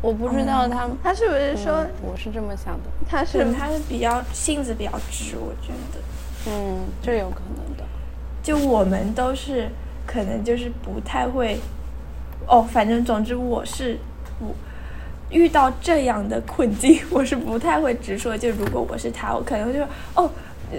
[0.01, 6.01] 我不知道他，他是不是说嗯我是这么想的，他是他是比较性子比较直，我觉得。
[6.47, 7.85] 嗯，这有可能的。
[8.41, 9.69] 就我们都是
[10.07, 11.59] 可能就是不太会，
[12.49, 13.99] 哦，反正总之我是
[14.39, 14.55] 不
[15.31, 18.37] 遇到这样的困境， 我是不太会直说。
[18.37, 20.31] 就如果我是他，我可能会就说哦，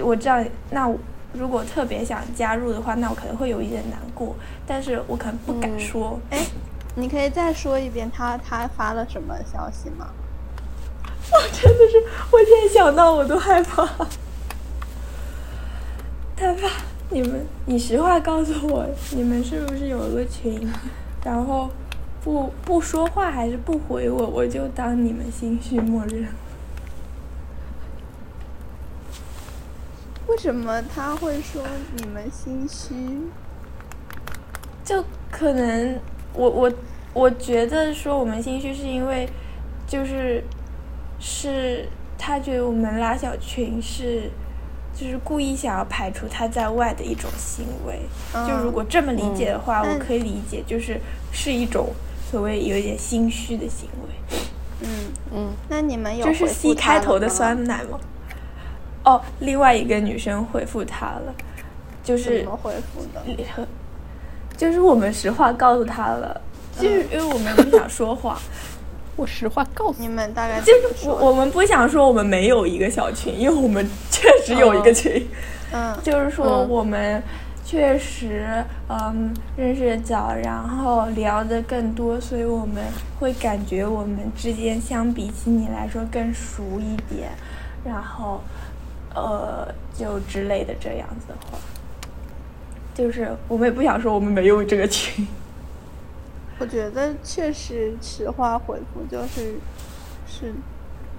[0.04, 0.92] 我知道，那
[1.34, 6.20] 如果特别想加入的话，那我可能会有一点难过，但是我可能不敢嗯说。
[6.32, 6.44] 哎，
[6.96, 10.08] 你可以再说一遍他他发了什么消息吗？
[11.32, 13.86] 我真的是，我现在想到我都害怕，
[16.36, 16.68] 他发。
[17.12, 20.68] 你们，你实话告诉我，你们是不是有一个群，
[21.24, 21.70] 然后
[22.24, 26.28] 不不说话还是不回我，我就当你们心虚默认。
[30.28, 31.64] 为什么他会说
[31.96, 32.94] 你们心虚？
[34.84, 36.00] 就可能
[36.34, 36.72] 我我
[37.14, 39.28] 我觉得说我们心虚是因为
[39.88, 40.44] 就是
[41.20, 44.30] 是他觉得我们拉小群是
[45.00, 48.02] 就是故意想要排除他在外的一种行为。
[48.46, 51.00] 就如果这么理解的话，嗯我可以理解就是
[51.32, 51.88] 是一种
[52.30, 54.38] 所谓有一点心虚的行为。
[54.82, 54.90] 嗯，
[55.34, 58.00] 嗯，那你们有这是回 C 开头的酸奶吗？
[59.06, 61.34] 哦，另外一个女生回复他了，
[62.04, 63.22] 就是怎么回复的？
[63.56, 63.66] 和
[64.58, 66.42] 就是我们实话告诉他了，
[66.78, 68.38] 就是因为我们不想说谎，
[69.20, 75.28] 我实话告诉你们大概就是我我们不想说我们没有一个小群，因为我们 确实有一个群，
[75.74, 77.22] 嗯，就是说我们
[77.66, 82.82] 确实嗯认识的早，然后聊的更多，所以我们
[83.20, 87.30] 会感觉我们之间相比起你来说更熟一点，
[87.84, 88.42] 然后
[89.14, 91.58] 呃就之类的这样子的话，
[92.96, 95.28] 就是我们也不想说我们没有这个群。
[96.60, 99.56] 我觉得确实实话回复就是
[100.28, 100.54] 是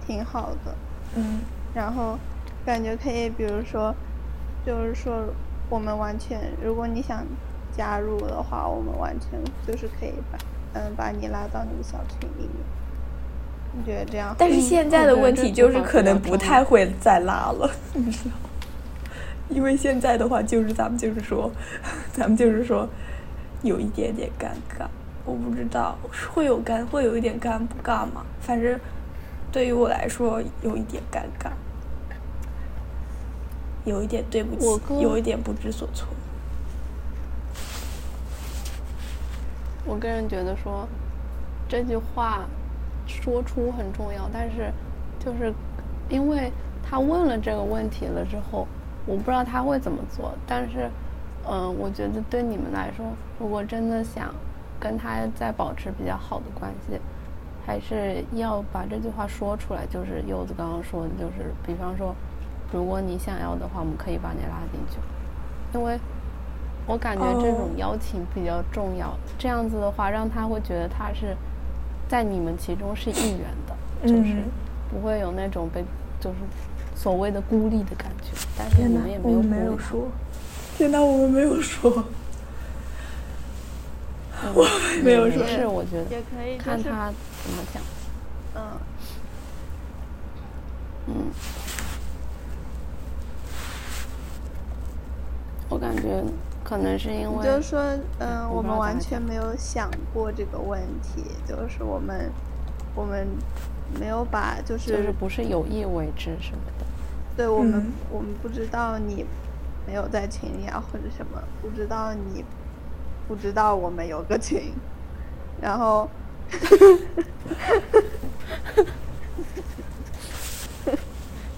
[0.06, 0.74] 挺好的，
[1.16, 1.40] 嗯，
[1.74, 2.18] 然后
[2.64, 3.94] 感觉可以，比如说，
[4.66, 5.24] 就是说
[5.70, 7.24] 我们完全，如果你想
[7.76, 10.38] 加入的话，我们完全就是可以把
[10.74, 12.54] 嗯把你拉到那个小群里面。
[13.72, 14.34] 你觉得这样？
[14.36, 18.34] 但是现在的问题就是可能不太会再拉了， 你知道？
[19.48, 21.50] 因为现在的话就是咱们就是说，
[22.12, 22.88] 咱们就是说
[23.62, 24.86] 有一点点尴尬。
[25.24, 25.96] 我不知道
[26.32, 28.24] 会有尴会有一点尴不尬吗？
[28.40, 28.80] 反正
[29.52, 31.50] 对于我来说有一点尴尬，
[33.84, 36.08] 有一点对不起，有一点不知所措。
[39.84, 40.88] 我个人觉得说
[41.68, 42.46] 这句话
[43.06, 44.72] 说出很重要，但是
[45.18, 45.52] 就是
[46.08, 46.50] 因为
[46.82, 48.66] 他问了这个问题了之后，
[49.04, 50.32] 我不知道他会怎么做。
[50.46, 50.90] 但是，
[51.48, 53.04] 嗯，我觉得对你们来说，
[53.38, 54.34] 如果真的想。
[54.80, 56.98] 跟他在保持比较好的关系，
[57.66, 59.84] 还是要把这句话说出来。
[59.86, 62.14] 就是柚子刚刚说的，就是比方说，
[62.72, 64.98] 如果你想要的话，我们可以把你拉进去。
[65.72, 65.98] 因为
[66.86, 71.36] 我感觉这种邀请比较重要，这样子的话，让他会觉得他是
[72.08, 74.42] 在你们其中是一员的，就是
[74.90, 75.84] 不会有那种被
[76.18, 76.36] 就是
[76.96, 78.32] 所谓的孤立的感觉。
[78.58, 80.08] 但是你们也没有没有说，
[80.76, 82.02] 天哪，我们没有说。
[84.54, 84.66] 我
[85.04, 87.82] 没有说，是我觉得也可以看他怎么讲。
[88.56, 88.62] 嗯
[91.06, 91.14] 嗯，
[95.68, 96.24] 我感觉
[96.64, 97.80] 可能是因为就是说，
[98.18, 102.30] 嗯，我们完全没有想过这个问题，就是我们
[102.94, 103.26] 我们
[103.98, 106.86] 没有把就是就是不是有意为之什么的。
[107.36, 109.24] 对我们，我们不知道你
[109.86, 112.44] 没有在群里啊，或者什么，不知道你。
[113.30, 114.72] 不知道我们有个群，
[115.62, 116.10] 然后，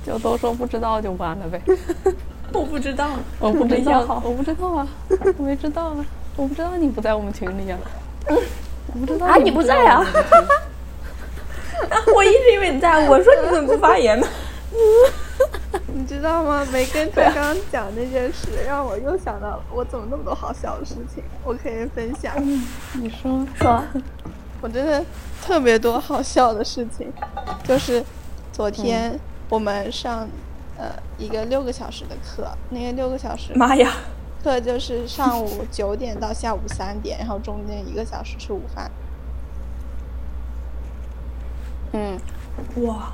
[0.04, 1.58] 就都说不知道就完了呗。
[2.52, 4.86] 我不知道，我不知道，我不知道啊，
[5.38, 6.04] 我没知道啊，
[6.36, 7.78] 我不知道你不在我们群里啊。
[8.28, 10.04] 我不知道啊，你不在啊？
[12.14, 14.28] 我一直以为你在，我说你怎么不发言呢？
[15.94, 16.64] 你知道吗？
[16.72, 22.34] 梅根他刚刚讲那件事， 让我又想到了，我怎么那么多好笑的事情，我可以分享。
[22.94, 23.82] 你说说，
[24.60, 25.04] 我真的
[25.42, 27.12] 特别多好笑的事情，
[27.64, 28.02] 就是
[28.52, 29.18] 昨天
[29.48, 30.28] 我们上
[30.78, 33.92] 呃一个六个小时的课，那个六个小时，妈呀，
[34.42, 38.90] 课就是上午九点到下午三点，然后中间一个小时吃午饭。
[41.92, 42.18] 嗯，
[42.86, 43.12] 哇，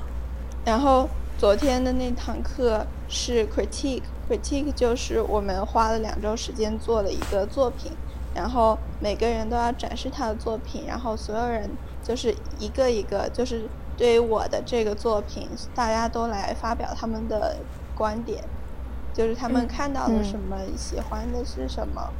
[0.63, 1.09] 然后。
[1.39, 7.93] 昨天的那堂课是 critique，critique 就是我们花了两周时间做的一个作品，
[8.35, 11.69] 然后每个人都要展示他的作品，然后所有人
[12.03, 17.55] 就是一个一个，就是对于我的这个作品，大家都来发表他们的
[17.95, 18.43] 观点，
[19.13, 22.11] 就是他们看到了什么，喜欢的是什么，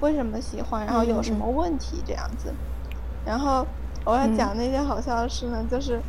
[0.00, 2.54] 为什么喜欢，然后有什么问题这样子。
[3.26, 3.66] 然后
[4.04, 6.00] 我要讲那件好笑的事呢，就是。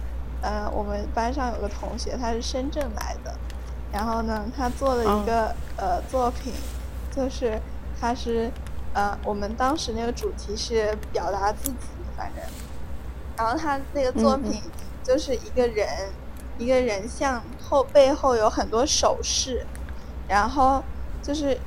[0.46, 3.34] 嗯，我们班上有个同学，他是深圳来的，
[3.94, 6.52] 然后呢，他做了一个呃作品，
[7.16, 7.58] 就是
[7.98, 8.52] 他是
[8.94, 12.44] 呃，我们当时那个主题是表达自己，反正，
[13.38, 14.62] 然后他那个作品
[15.02, 15.88] 就是一个人，
[16.58, 19.66] 一个人像后背后有很多手势，
[20.28, 20.84] 然后
[21.22, 21.58] 就是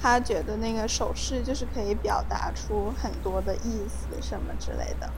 [0.00, 5.10] 他觉得那个手势就是可以表达出很多的意思什么之类的，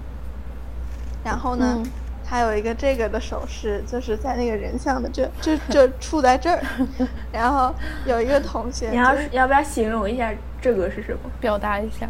[1.23, 1.83] 然后呢。
[2.27, 6.63] 还有一个这个的手势，就是在那个人像的这这这处在这儿，
[7.31, 7.75] 然后
[8.07, 11.19] 有一个同学，你要要不要形容一下这个是什么？
[11.39, 12.09] 表达一下，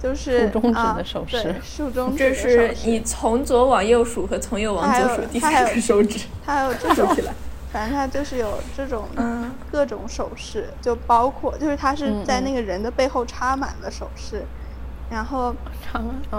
[0.00, 2.18] 就是竖中指的手势，竖中指。
[2.18, 6.26] 这是你从左往右数和从右往左数第三个手指。
[6.46, 7.08] 他还有这种，
[7.72, 9.08] 反正他就是有这种
[9.72, 14.44] 各种手势，就包括就是他是在那个人的背后插满了手势，
[15.10, 15.52] 然后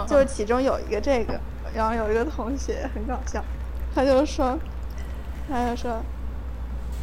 [0.07, 1.39] 就是其中有一个这个。
[1.73, 3.43] 然后有一个同学很搞笑，
[3.93, 4.57] 他就说，
[5.49, 6.01] 他就说，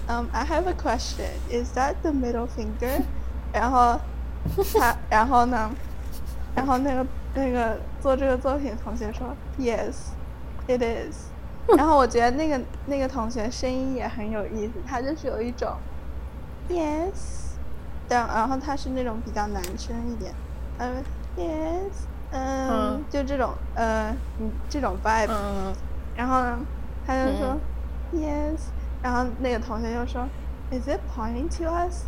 [0.09, 1.31] 嗯，I have a question.
[1.51, 3.03] Is that the middle finger?
[3.53, 3.99] 然后
[4.79, 5.71] 他，然后呢，
[6.55, 9.95] 然后那个那个做这个作品同学说，Yes.
[10.69, 11.31] It is。
[11.77, 15.75] 然后我觉得那个那个同学声音也很有意思，他就是有一种
[16.69, 17.55] Yes，
[18.09, 20.33] 但然后他是那种比较男生一点，
[20.79, 21.03] 呃
[21.37, 25.29] Yes，嗯嗯，就这种呃嗯这种 vibe。
[25.31, 25.75] 嗯，
[26.17, 26.59] 然后呢，
[27.07, 27.57] 他就说、
[28.15, 28.59] Yes，
[29.03, 30.27] 然后那个同学就说
[30.71, 32.05] Is it pointing to us？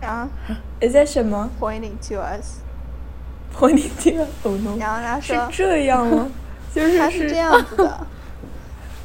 [0.00, 0.30] 然后
[0.80, 4.78] 诶在什么 pointing to us，？Pointing to Oh no！
[4.78, 6.30] 然后他是说这样吗？
[6.74, 8.06] 就是他是这样子的。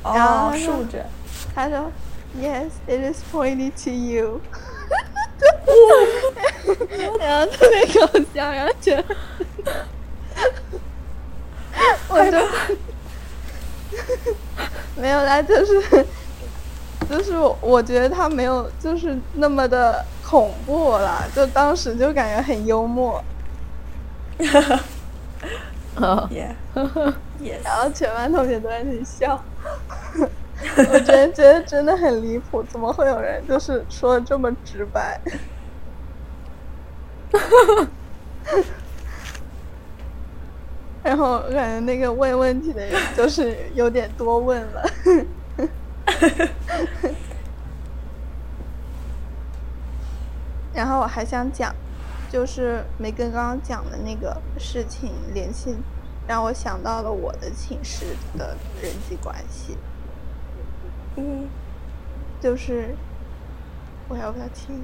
[0.04, 1.06] 然后竖着。
[1.54, 1.92] 他说
[2.38, 4.40] ，Yes, it is pointing to you。
[7.20, 9.04] 然后特别搞笑，然后觉得，
[12.08, 12.38] 我就
[15.02, 16.06] 没有啦，就是
[17.10, 23.22] 就是我我觉得他没有就是那么的恐怖啦，就当时就感觉很幽默，
[25.98, 26.28] 哦.
[26.32, 26.56] Yes.
[27.64, 29.44] 然后全班同学都在那里笑。
[30.78, 35.20] 我觉得觉得真的很离谱，怎么会有人就是说的这么直白？
[41.06, 44.84] 然后我感觉那个问问题的人就是有点多问了。
[50.74, 51.72] 然后我还想讲，
[52.30, 55.78] 就是没跟刚刚讲的那个事情联系，
[56.28, 59.78] 让我想到了我的寝室的人际关系。
[61.18, 61.48] 嗯，
[62.42, 62.96] 就是
[64.10, 64.82] 我要不要听？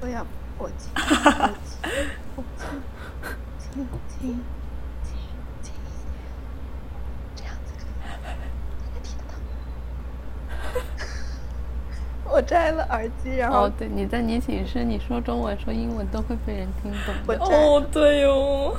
[0.00, 0.26] 我要
[0.58, 0.90] 我听，
[2.34, 4.40] 我听，我听，听
[5.04, 5.14] 听
[5.62, 5.72] 听听，
[7.36, 7.88] 这样子可以，
[8.92, 9.34] 能听得到。
[12.24, 17.44] 我摘了耳机，然后哦，对，你在你寝室，你说中文说英文都会被人听懂我的。
[17.44, 18.74] 哦，对哦。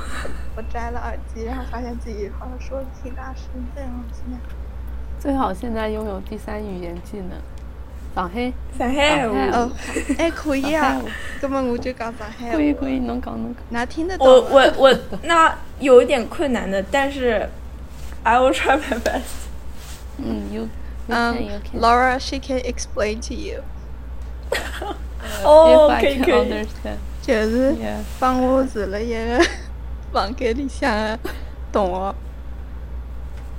[0.55, 4.37] 我摘了耳机，然后发现自己好像说的挺大声的，然后现在
[5.19, 7.37] 最好现在拥有第三语言技能。
[8.15, 9.71] 上海，上海上海话哦，
[10.19, 11.09] 哎，可以啊上海话，
[11.41, 13.63] 根本我就讲上海话，可以可以，侬讲侬讲。
[13.69, 14.73] 哪听得懂我啊？
[14.77, 17.47] 我我那有一点困难的，但是
[18.23, 19.47] I will try my best。
[20.17, 20.67] 嗯，you
[21.07, 21.81] you 嗯 can you can。
[21.81, 23.61] ，Laura she can explain to you，
[25.43, 26.51] 哦 If，I 可以 can 可以。
[26.51, 26.97] understand.
[27.21, 27.75] 就是.
[28.19, 29.41] 帮我住了一个
[30.11, 31.17] 房间里向的
[31.71, 32.15] 同学，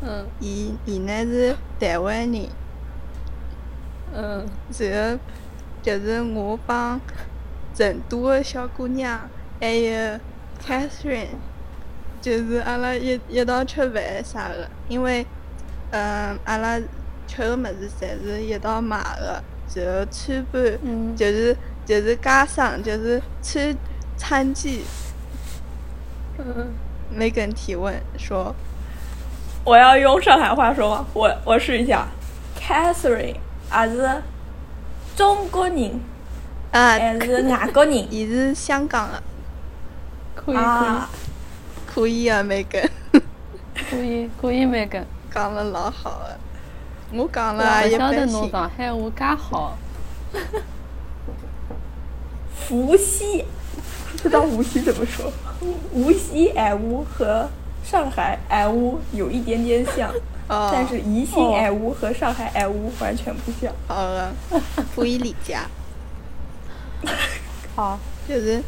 [0.02, 2.46] 嗯伊伊呢是台湾人，
[4.14, 4.46] 嗯
[4.78, 5.18] 然后
[5.82, 7.00] 就是我帮
[7.74, 9.18] 成都的小姑娘，
[9.60, 10.20] 还有
[10.62, 11.28] Catherine，
[12.20, 15.26] 就是阿拉一一道吃饭啥的，因为
[15.90, 16.78] 嗯阿拉
[17.34, 19.42] 吃的物事侪是一道买的，
[19.74, 23.76] 然后餐盘嗯就是就是加上就是餐
[24.16, 24.82] 餐具。
[26.38, 26.72] 嗯，
[27.10, 28.54] 梅根提问说
[29.64, 32.06] 我要用上海话说吗，我我试一下。
[32.60, 33.36] Catherine
[33.68, 34.22] 还是
[35.16, 36.00] 中国人
[36.72, 37.94] 啊，还是外国人？
[38.12, 39.22] 伊是香港的，
[40.34, 41.10] 可以可啊，
[41.86, 42.82] 可以啊，梅根
[43.12, 43.20] 以
[43.90, 45.04] 可以可以，每个。
[45.32, 46.38] 讲了老好的，
[47.12, 48.26] 我讲我了也不晓得。
[48.26, 49.78] 侬上海话介好。
[52.70, 53.44] 无锡，
[54.12, 55.30] 不知道无锡怎么说。
[55.92, 57.48] 无锡爱屋和
[57.84, 60.10] 上海爱屋有一点点像，
[60.48, 63.72] 哦，但是宜兴爱屋和上海爱屋完全不像。
[63.86, 64.32] 好的，
[64.96, 65.58] 可以理解。
[67.76, 67.98] 好。
[68.26, 68.62] 就是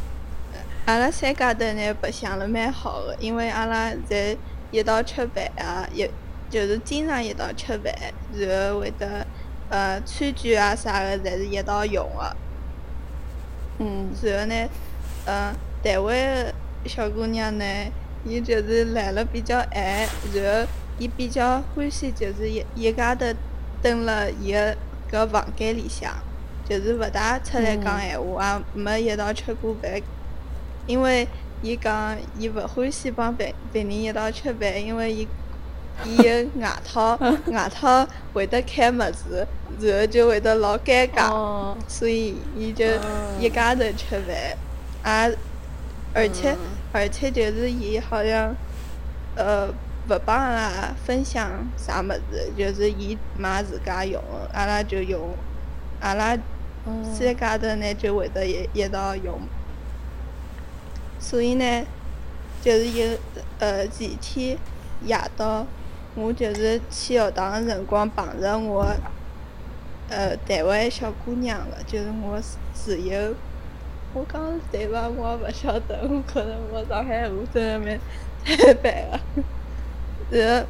[0.52, 4.36] 呃阿拉三家头呢白相了蛮好的，因为阿拉在
[4.70, 6.10] 一道吃饭啊，也
[6.48, 7.92] 就是经常一道吃饭，
[8.34, 9.26] 然后会得
[9.68, 12.36] 呃餐具啊啥个侪是一道用的。
[13.78, 14.68] 嗯然后呢，
[15.26, 16.54] 嗯，台湾的
[16.86, 17.64] 小姑娘呢，
[18.24, 20.68] 伊就是来了比较晚，然后
[20.98, 23.26] 伊比较欢喜就是一一家头
[23.82, 24.76] 蹲辣伊个
[25.10, 26.14] 搿房间里向，
[26.68, 30.00] 就是勿大出来讲闲话，也没一道吃过饭，
[30.86, 31.26] 因为
[31.60, 35.26] 伊讲伊勿欢喜帮别别人一道吃饭，因为伊。
[36.04, 39.46] 伊有外套，外套会得开么子，
[39.80, 41.30] 然后就会得老尴尬。
[41.32, 44.56] 哦所以伊就嗯一家头吃饭，
[45.02, 45.30] 啊，
[46.14, 46.58] 而且、嗯
[46.92, 48.54] 而且就是伊好像，
[49.34, 49.68] 呃，
[50.08, 55.28] 勿帮阿拉分享啥么子，就是伊买自家用的，阿拉就用，
[56.00, 56.34] 阿拉
[56.86, 59.38] 嗯三家头呢就会得一一道用。
[61.18, 61.84] 所以呢，
[62.62, 63.18] 就是有
[63.58, 64.56] 呃前天
[65.04, 65.66] 夜到，
[66.16, 68.86] 我就是去学堂个辰光碰着我
[70.08, 73.34] 呃台湾小姑娘了，就是我室室友。
[74.14, 75.06] 我讲的是对伐？
[75.08, 78.00] 我也勿晓得，我可能我上海话真的蛮
[78.44, 79.20] 太白了。
[80.30, 80.66] 然后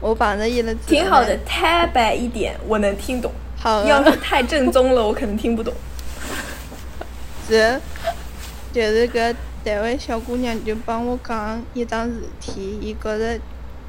[0.00, 5.72] 我碰着伊了挺好的呢，太白一点我能听懂，好的要是太正宗了我可能听不懂。
[7.48, 7.80] 然后
[8.70, 9.34] 就是搿
[9.64, 13.40] 台湾小姑娘就帮我讲一桩事体，伊觉着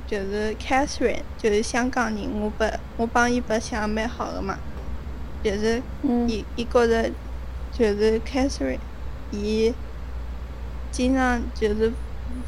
[0.08, 4.58] 就是 Catherine 就是香港人，我白我帮伊白相蛮好的嘛，
[5.44, 6.30] 就是嗯。
[6.30, 7.10] 伊伊觉着
[7.72, 8.80] 就是 Catherine，
[9.32, 9.74] 伊
[10.92, 11.92] 经常就是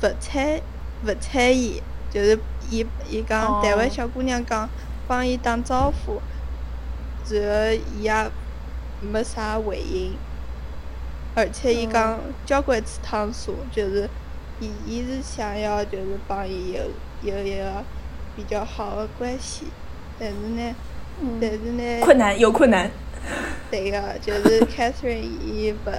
[0.01, 0.61] 勿睬
[1.05, 1.81] 勿睬伊，
[2.11, 2.39] 就是
[2.69, 3.89] 伊伊讲台湾哦。
[3.89, 4.69] 小姑娘讲
[5.07, 6.21] 帮伊打招呼，
[7.29, 8.31] 然后伊也
[9.01, 10.13] 没啥回应，
[11.35, 14.09] 而且伊讲交关次趟数，就是
[14.59, 16.81] 伊伊是想要就是帮伊有
[17.21, 17.83] 有一个
[18.35, 19.65] 比较好的关系，
[20.19, 20.75] 但是呢，
[21.41, 22.89] 但是呢，困难有困难，
[23.71, 25.91] 对个，就是 Catherine 伊勿，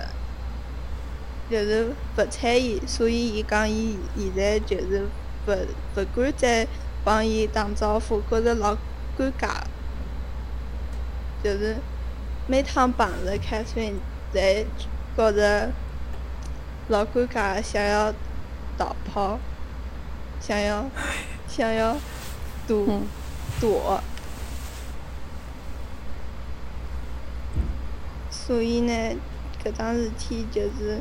[1.51, 5.07] 就是勿睬伊，所以伊讲伊现在就是
[5.47, 5.53] 勿
[5.97, 6.67] 勿敢再
[7.05, 8.75] 帮伊打招呼，觉着老
[9.19, 9.67] 尴尬的。
[11.43, 11.77] 就是
[12.47, 13.95] 每趟碰着 Catherine，
[14.35, 14.65] 侪
[15.17, 15.71] 觉着
[16.89, 18.13] 老尴尬的，想要
[18.77, 19.39] 逃跑，
[20.41, 20.85] 想要
[21.49, 21.97] 想要
[22.67, 23.07] 躲嗯
[23.61, 24.01] 躲。
[28.31, 28.93] 所以呢，
[29.63, 31.01] 搿桩事体就是，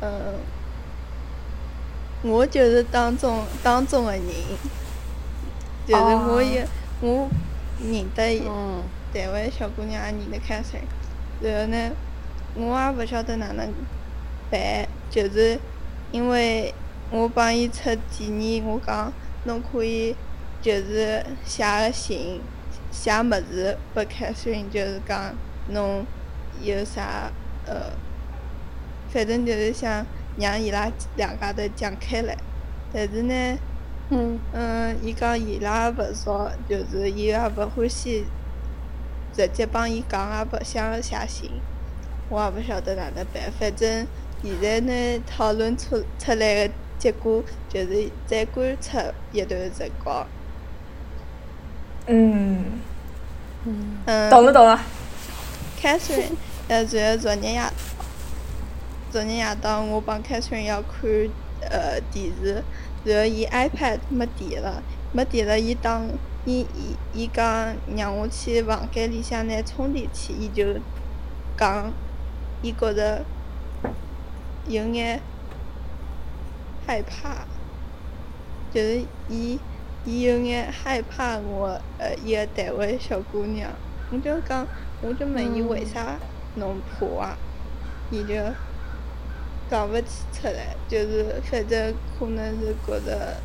[0.00, 0.32] 呃，
[2.22, 4.24] 我就是当中当中的人，
[5.86, 6.66] 就是我也、
[7.02, 7.28] 我
[7.82, 8.82] 认得伊嗯
[9.12, 10.80] 台湾小姑娘也认得开水，
[11.42, 11.90] 然后呢，
[12.54, 13.70] 我也勿晓得哪能
[14.50, 15.58] 办，就是
[16.12, 16.74] 因为
[17.10, 19.12] 我帮伊出建议，我讲
[19.44, 20.14] 侬可以
[20.60, 22.40] 就是写个信，
[22.90, 25.34] 写物事拨凯旋，就是讲
[25.68, 26.04] 侬
[26.62, 27.30] 有啥
[27.66, 27.92] 呃，
[29.10, 30.04] 反正就是想
[30.38, 32.36] 让伊拉两家头讲开来，
[32.92, 33.58] 但是呢。
[34.08, 38.24] 嗯嗯，伊讲伊拉也勿熟，就是伊也勿欢喜
[39.32, 41.50] 直接帮伊讲，也勿想写信，
[42.28, 43.42] 我也勿晓得哪能办。
[43.58, 44.06] 反正
[44.44, 49.00] 现在呢，讨论出出来个结果就是再观察
[49.32, 50.26] 一段辰光。
[52.06, 52.80] 嗯，
[53.64, 54.80] 嗯嗯，懂了懂了。
[55.80, 56.32] Catherine，
[56.68, 57.60] 呃，然后昨日夜，
[59.10, 61.10] 昨日夜到我帮 Catherine 要看
[61.70, 62.62] 呃电视，
[63.04, 64.82] 然后伊 iPad 没电了，
[65.12, 66.08] 没电了，伊当
[66.44, 70.78] 伊伊伊讲让我去房间里向拿充电器，伊就
[71.58, 71.92] 讲，
[72.62, 73.24] 伊觉着
[74.68, 75.20] 有眼
[76.86, 77.44] 害怕，
[78.72, 79.58] 就是伊
[80.04, 83.68] 伊有眼害怕我呃一个台湾小姑娘，
[84.12, 84.66] 我就讲，
[85.02, 86.16] 我就问伊为啥
[86.54, 87.36] 侬怕啊？
[88.10, 88.34] 伊就
[89.68, 93.36] 讲勿起出来，就是反正可能是觉着，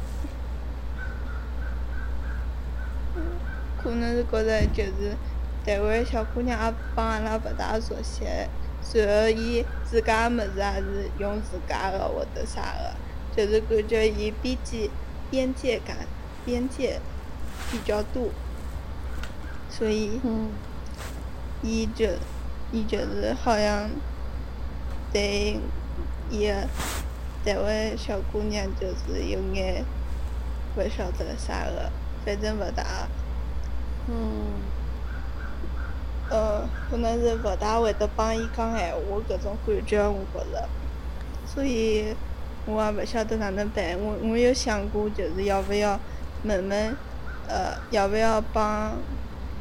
[3.81, 5.17] 可能是觉着就是
[5.65, 8.23] 台湾小姑娘也帮阿拉勿大熟悉，
[8.93, 12.93] 然后伊自家物事也是用自家个或者啥个，
[13.35, 14.89] 就是感觉伊边界
[15.29, 15.97] 边界感
[16.45, 16.99] 边界
[17.71, 18.29] 比较多，
[19.69, 20.19] 所以。
[20.23, 20.49] 嗯。
[21.63, 22.07] 伊就
[22.71, 23.87] 伊就是好像
[25.13, 25.59] 对
[26.31, 26.67] 伊个
[27.45, 29.85] 台湾小姑娘就是有眼
[30.75, 31.91] 勿晓得啥个，
[32.25, 33.07] 反正勿大，
[34.07, 34.47] 嗯。
[36.31, 40.67] 呃，可能是勿大会得帮伊讲闲话搿种感觉，我觉着，
[41.45, 42.15] 所以
[42.65, 43.97] 我也勿晓得哪能办。
[43.99, 45.99] 我我有想过，就是要勿要
[46.43, 46.95] 问问，
[47.47, 48.93] 呃，要勿要帮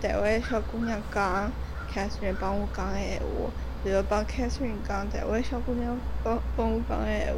[0.03, 1.51] 台湾小姑娘讲，
[1.93, 3.51] 凯瑟琳帮我讲闲话，
[3.85, 7.35] 然后帮凯瑟琳讲，台湾小姑娘帮帮我讲闲话，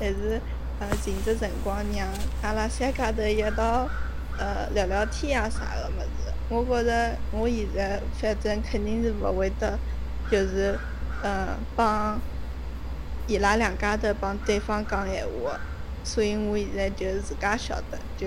[0.00, 0.40] 还是
[0.80, 2.08] 呃寻只辰光让
[2.42, 3.88] 阿拉三家头一道
[4.38, 6.32] 呃聊聊天啊啥个物事。
[6.48, 9.78] 我觉着我现在反正肯定是勿会得，
[10.30, 10.78] 就是
[11.22, 12.20] 呃帮
[13.32, 15.58] 伊拉两家头帮对方讲闲话，
[16.04, 18.26] 所以我现在就自家晓得，就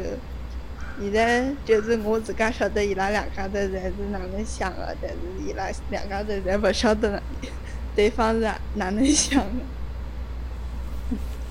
[1.00, 7.22] 现在就是我自家晓得伊拉两家头侪是哪能想的，但是伊拉两家头侪勿晓得哪
[7.96, 9.64] 对方是哪哪能想的，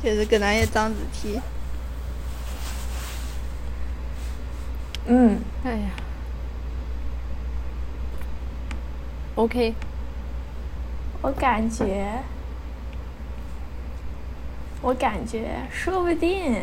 [0.02, 1.40] 就是搿能一桩事体。
[5.07, 5.90] 嗯，哎呀
[9.34, 9.74] ，OK，
[11.20, 12.22] 我感觉，
[14.85, 16.62] 我感觉说不定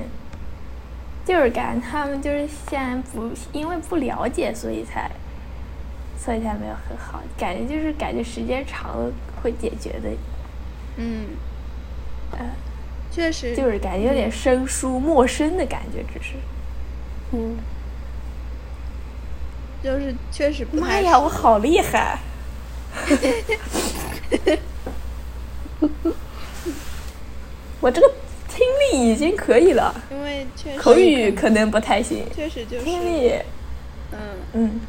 [1.26, 5.10] 就是感觉他们就是现在不因为不了解，所以才
[6.18, 7.20] 所以才没有和好。
[7.36, 9.12] 感觉就是感觉时间长了
[9.42, 10.10] 会解决的。
[10.98, 11.30] 嗯，
[12.32, 12.38] 呃，
[13.12, 16.36] 确实就是感觉有点生疏、陌生的感觉，只是。
[17.32, 17.58] 嗯，
[19.84, 22.20] 就是确实不妈呀，我好厉害！
[27.82, 28.08] 我这个
[28.48, 28.60] 听
[28.94, 32.26] 力已经可以了，因为确实口语可能不太行。
[32.34, 32.84] 确实就是。
[32.86, 33.34] 听力，
[34.12, 34.20] 嗯。
[34.54, 34.80] 嗯，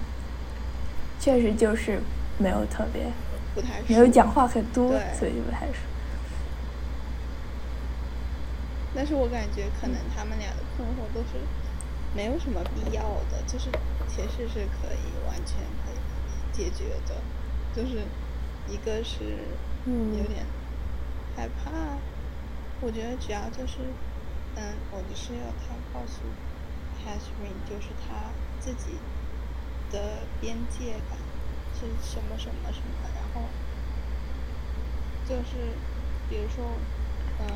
[1.18, 1.98] 确实就是
[2.38, 3.02] 没有特别，
[3.54, 5.78] 不太熟没有讲话很多对，所以就不太熟。
[8.94, 11.40] 但是我感觉可能他们俩的困惑都是
[12.14, 13.70] 没有什么必要的，就是
[14.06, 15.96] 其实是可以完全可以
[16.52, 17.14] 解决的，
[17.74, 18.04] 就是
[18.68, 19.38] 一个是
[19.86, 20.18] 嗯。
[20.18, 20.44] 有点
[21.34, 21.70] 害怕，
[22.84, 23.78] 我觉得主要就是，
[24.56, 26.18] 嗯，我的室友他告诉
[26.98, 28.98] Catherine 就是他自己
[29.92, 31.16] 的边界感
[31.78, 33.48] 是什么什么什么，然后
[35.24, 35.78] 就是
[36.28, 36.64] 比如说，
[37.38, 37.46] 嗯、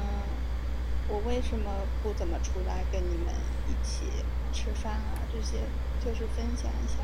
[1.08, 1.72] 我为什么
[2.04, 3.34] 不怎么出来跟你们
[3.66, 4.06] 一起
[4.52, 5.26] 吃饭啊？
[5.32, 5.58] 这些
[5.98, 7.02] 就是分享一下，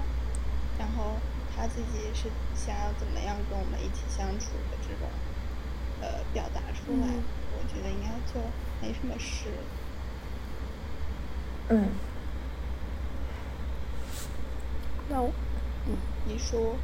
[0.79, 1.17] 然后
[1.57, 5.11] 他自己是想要怎么样跟我们一起相处的这种，
[6.01, 7.09] 呃，表达出来，
[7.69, 8.41] 觉得应该就
[8.81, 9.47] 没什么事。
[11.69, 11.89] 嗯，
[15.09, 15.31] 那我
[15.87, 15.95] 嗯
[16.27, 16.77] 你说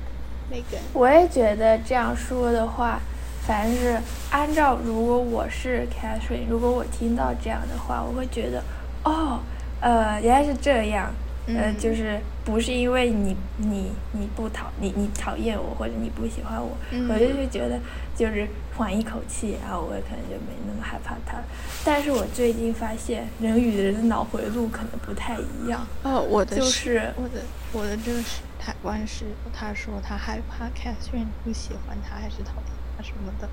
[0.50, 3.00] ，Megan，我也觉得这样说的话，
[3.42, 4.00] 反正是
[4.30, 8.62] 按照如果我是 Catherine，如果我听到这样的话，我会觉得，
[9.04, 9.40] 哦，
[9.80, 11.12] 呃，原来是这样，
[11.46, 11.78] 呃，嗯。
[11.78, 17.78] 就是不是因为你你你不讨你你讨厌我或者你不喜欢我，嗯我就是觉得
[18.16, 21.42] 就是缓一口气，然后我可能就没那么害怕他。
[21.84, 32.64] 但是我最近发现，人与人的脑回路可能不太一样，哦，我的就是我的我的这个是台湾室友，他说他害怕 Catherine 不喜欢他还是讨厌
[32.96, 33.46] 他什么的，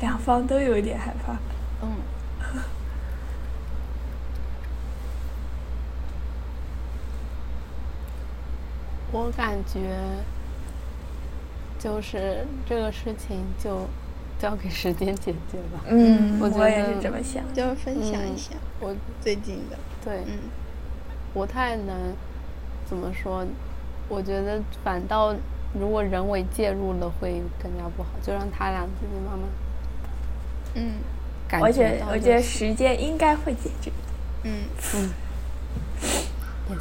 [0.00, 1.34] 两方都有一点害怕。
[1.80, 1.94] 嗯。
[9.14, 9.80] 我感觉
[11.78, 13.86] 就是这个事情就
[14.40, 15.84] 交给时间解决吧。
[15.88, 17.42] 嗯我觉我也是这么想。
[17.54, 18.50] 就是分享一嗯下
[18.80, 20.38] 我最近的，对嗯
[21.32, 22.12] 不太能
[22.86, 23.46] 怎么说，
[24.08, 25.32] 我觉得反倒
[25.78, 29.48] 如果人为介入了会更加不好，就让他俩自己慢慢
[30.74, 30.94] 嗯
[31.46, 33.92] 感我觉我觉得时间应该会解决。
[34.42, 34.64] 嗯，
[34.96, 35.10] 嗯，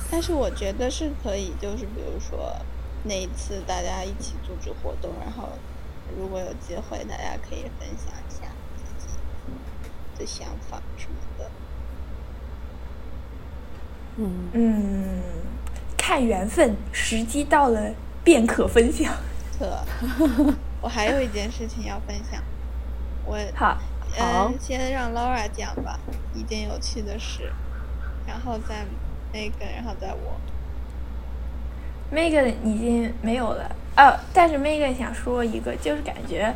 [0.10, 2.56] 但是我觉得是可以，就是比如说
[3.04, 5.50] 那一次大家一起组织活动，然后
[6.18, 9.14] 如果有机会，大家可以分享一下自己
[10.18, 11.52] 的想法什么的。
[14.16, 15.22] 嗯，嗯，
[15.98, 19.14] 看缘分，时机到了便可分享。
[19.60, 19.84] 可，
[20.82, 22.42] 我还有一件事情要分享，
[23.26, 23.78] 我好，
[24.18, 24.48] 好。
[24.52, 26.00] 嗯，先让 Laura 讲吧，
[26.34, 27.52] 一件有趣的事，
[28.28, 28.86] 然后再
[29.34, 30.40] Megan，然后再我。
[32.16, 36.54] Megan 已经没有了，哦，但是 Megan 想说一个，就是感觉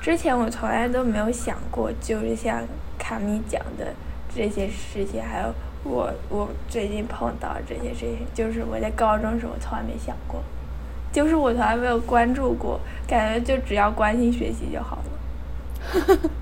[0.00, 2.62] 之前我从来都没有想过，就是像
[2.98, 3.92] 卡米讲的
[4.34, 5.52] 这些事情，还有
[5.84, 10.42] 我我最近碰到这些事情，就是我在高中时候从来没想过，
[11.12, 16.30] 就是我从来没有关注过，感觉就只要关心学习就好了。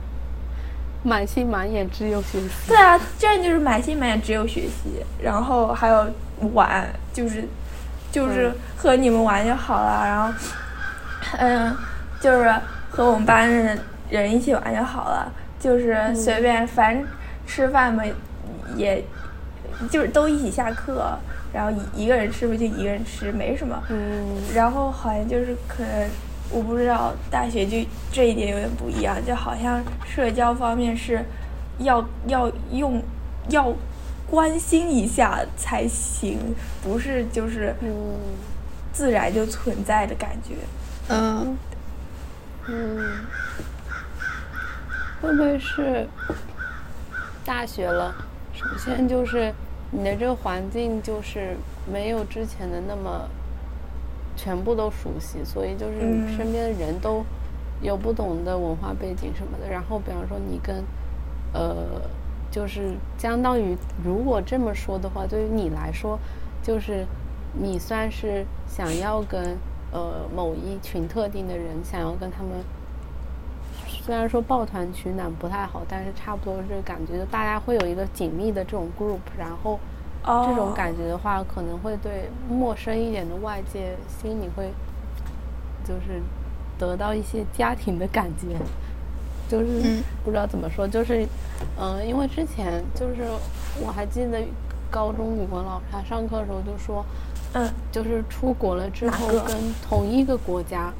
[1.02, 2.48] 满心满眼只有学习。
[2.68, 6.06] 对啊，这样就是满心满眼只有学习，然后还有
[6.52, 7.44] 玩，就是
[8.12, 10.32] 就是嗯和你们玩就好了，然后
[11.38, 11.76] 嗯，
[12.20, 12.54] 就是
[12.90, 13.78] 和我们班的
[14.10, 17.06] 人一起玩就好了，就是随便，反正
[17.46, 18.02] 吃饭嘛，
[18.76, 19.02] 也
[19.90, 21.16] 就是都一起下课，
[21.52, 23.82] 然后一一个人吃不就一个人吃，没什么。
[23.88, 26.08] 嗯，然后好像就是可能
[26.50, 27.78] 我不知道大学就
[28.12, 31.24] 这一点有点不一样，就好像社交方面是
[31.78, 33.02] 要要用
[33.48, 33.72] 要
[34.28, 36.38] 关心一下才行，
[36.82, 38.16] 不是就是嗯
[38.92, 40.54] 自然就存在的感觉。
[41.08, 41.56] 嗯
[42.66, 43.24] 嗯，
[45.20, 46.06] 会不会是
[47.44, 48.14] 大学了？
[48.52, 49.52] 首先就是
[49.90, 51.56] 你的这个环境就是
[51.90, 53.28] 没有之前的那么
[54.42, 56.00] 全部都熟悉，所以就是
[56.34, 57.22] 身边的人都
[57.82, 59.70] 有不同的文化背景什么的。
[59.70, 60.82] 然后比方说你跟
[61.52, 62.00] 呃，
[62.50, 66.18] 就是相当于如果这么说的话，对于你来说，
[66.62, 67.04] 就是
[67.52, 69.58] 你算是想要跟
[69.92, 72.52] 呃某一群特定的人，想要跟他们，
[73.86, 79.78] 虽然说抱团取暖不太好，但是差不多这个感觉，就大家会有一个紧密的这种 group，然后
[80.24, 80.46] 哦。
[80.48, 84.70] 这种感觉的话，可能会对陌生一点的外界心里会
[85.84, 86.20] 就是
[86.78, 88.56] 得到一些家庭的感觉。
[89.48, 90.02] 就是嗯。
[90.24, 91.26] 不知道怎么说，就是，
[91.78, 93.24] 嗯、因为之前就是
[93.84, 94.42] 我还记得
[94.90, 97.04] 高中语文老师他上课的时候就说，
[97.54, 97.68] 嗯。
[97.90, 99.56] 就是出国了之后跟
[99.88, 100.92] 同一个国家，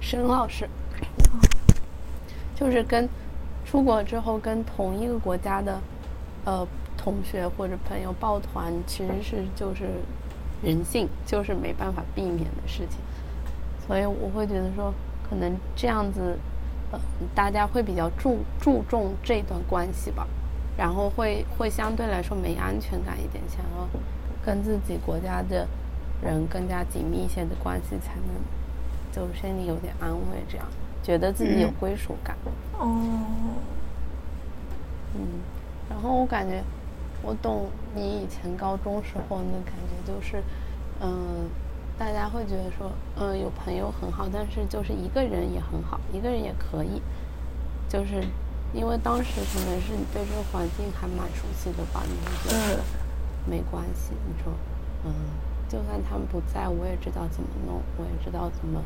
[0.00, 0.68] 沈老师，
[2.54, 3.08] 就是跟
[3.64, 5.80] 出国之后跟同一个国家的
[6.44, 6.66] 呃
[7.08, 9.88] 同学或者朋友抱团，其实是就是
[10.62, 12.98] 人性，就是没办法避免的事情。
[13.86, 14.92] 所以我会觉得说，
[15.26, 16.38] 可能这样子，
[16.92, 17.00] 呃，
[17.34, 20.28] 大家会比较注注重这段关系吧，
[20.76, 23.88] 然后会会相对来说没安全感一点，想要
[24.44, 25.66] 跟自己国家的
[26.22, 28.36] 人更加紧密一些的关系，才能
[29.10, 30.66] 就心里有点安慰，这样
[31.02, 32.36] 觉得自己有嗯归属感。
[32.78, 33.00] 哦，
[35.14, 35.20] 嗯，
[35.88, 36.62] 然后我感觉
[37.22, 40.42] 我懂你以前高中时候那感觉，就是，
[41.00, 41.48] 嗯、
[41.98, 47.02] 大家会觉得说，嗯、有朋友很好，但是就是一个人也很好，一个人也可以，
[47.88, 48.24] 就是
[48.72, 52.82] 因为当时可能是你对这个环境还蛮熟悉的吧，你会觉得
[53.46, 54.52] 没关系，你说，
[55.04, 55.12] 嗯，
[55.68, 58.82] 就算他们不在，我也知道怎么弄，我也知道怎么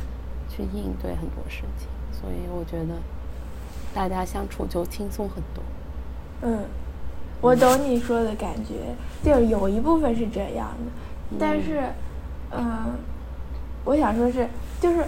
[0.48, 2.94] 去应对很多事情，所以我觉得
[3.94, 5.62] 大家相处就轻松很多。
[6.42, 6.64] 嗯，
[7.42, 11.82] 我懂你说的感觉，就有一部分是这样的，但是，
[12.52, 12.92] 嗯、
[13.84, 14.46] 我想说是，
[14.80, 15.04] 就是，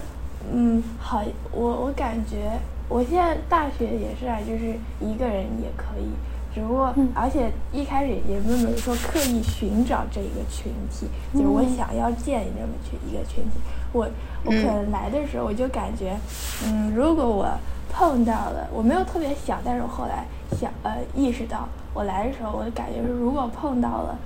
[0.53, 1.23] 嗯，好，
[1.53, 2.51] 我我感觉
[2.89, 6.11] 我现在大学也是啊，就是一个人也可以，
[6.53, 13.61] 只不过，而且一开始也没有说刻意寻找这一个群体，就是我想要建立这么群一个群体，
[13.93, 14.05] 我
[14.43, 16.17] 我可能来的时候我就感觉，
[16.65, 17.47] 嗯，如果我
[17.89, 24.19] 碰到了，我没有特别想，但是我后来想呃意识到，我来的时候我感觉是，如果碰到了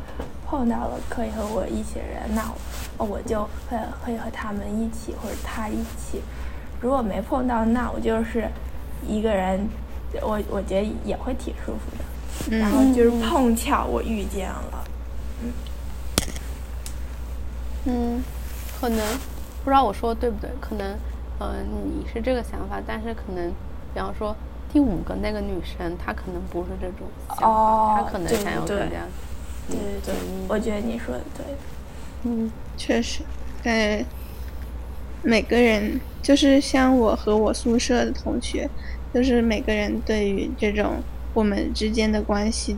[0.46, 2.44] 碰到了可以和我一起的人，那
[2.98, 6.22] 我我就会会和他们一起或者他一起。
[6.82, 8.50] 如果没碰到，那我就是
[9.08, 9.70] 一个人，
[10.22, 12.58] 我我觉得也会挺舒服的。
[12.58, 14.84] 然后就是碰巧我遇见了，
[17.86, 18.24] 嗯，
[18.80, 18.98] 可能
[19.64, 20.98] 不知道我说的对不对，可能
[21.38, 23.52] 呃你是这个想法，但是可能
[23.94, 24.36] 比方说
[24.72, 28.96] 第五个那个女生，她可能不是这种想法，哦她可能对想要对更加
[29.68, 30.16] 对对对，
[30.48, 31.46] 我觉得你说的对。
[32.24, 33.24] 嗯确实，
[33.64, 34.06] 感觉
[35.22, 38.70] 每个人就是像我和我宿舍的同学，
[39.14, 41.04] 就是每个人对于这种
[41.34, 42.78] 我们之间的关系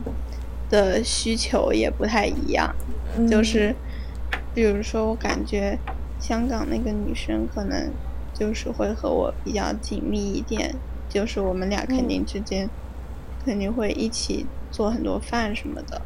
[0.68, 2.74] 的需求也不太一样。
[3.16, 3.74] 嗯就是
[4.54, 5.78] 比如说，我感觉
[6.18, 7.92] 香港那个女生可能
[8.32, 10.74] 就是会和我比较紧密一点，
[11.12, 12.70] 就是我们俩肯定之间
[13.44, 16.00] 肯定会一起做很多饭什么的。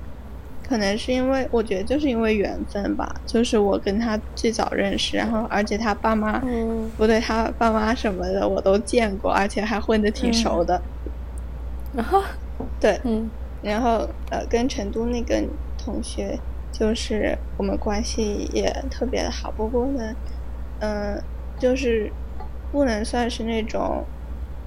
[0.62, 6.90] 可能是因为我觉得就是因为缘分吧，就是我跟他最早认识，然后而且他爸妈，嗯。
[6.96, 10.82] 不对，他爸妈什么的我都见过，而且还混得挺熟的。
[11.94, 12.20] 然后
[12.80, 13.30] 对，嗯。
[13.60, 15.40] 然后呃，跟成都那个
[15.78, 16.36] 同学，
[16.72, 20.14] 就是我们关系也特别的好，不过呢，
[20.80, 21.22] 嗯、
[21.60, 22.12] 就是
[22.72, 24.04] 不能算是那种，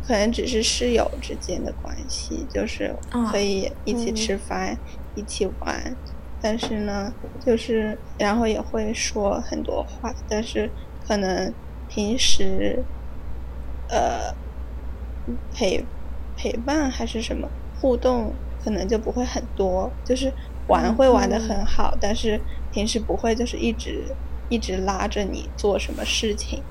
[0.01, 4.15] 可能只是室友之间的关系，就是啊可以一起嗯。
[4.15, 4.81] 吃饭，
[5.13, 5.97] 一起玩，
[6.39, 11.55] 但是呢，就是然后也会说很多话，但是可能
[11.87, 12.87] 平时，
[13.87, 14.35] 呃，
[15.51, 15.89] 陪
[16.35, 20.33] 陪伴还是什么互动，可能就不会很多，就是
[20.67, 26.65] 玩会玩的很好，但是平时不会就是一直一直拉着你做什么事情，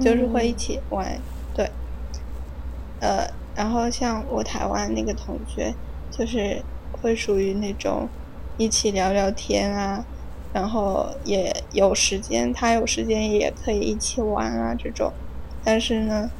[0.00, 1.33] 就是会一起玩，对，
[3.00, 5.74] 呃，然后像我台湾那个同学，
[6.10, 8.08] 就是会属于那种
[8.56, 10.04] 一起聊聊天啊，
[10.52, 15.12] 然后也有时间，他有时间也可以一起玩啊这种，
[15.62, 16.30] 但是呢，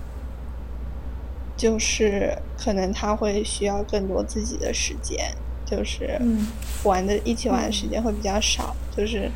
[1.57, 6.47] 就是可能他会需要更多自己的时间，就是嗯。
[6.85, 9.31] 玩的一起玩的时间会比较少，就是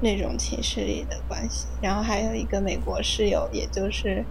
[0.00, 1.66] 那种寝室里的关系。
[1.82, 4.24] 然后还有一个美国室友，也就是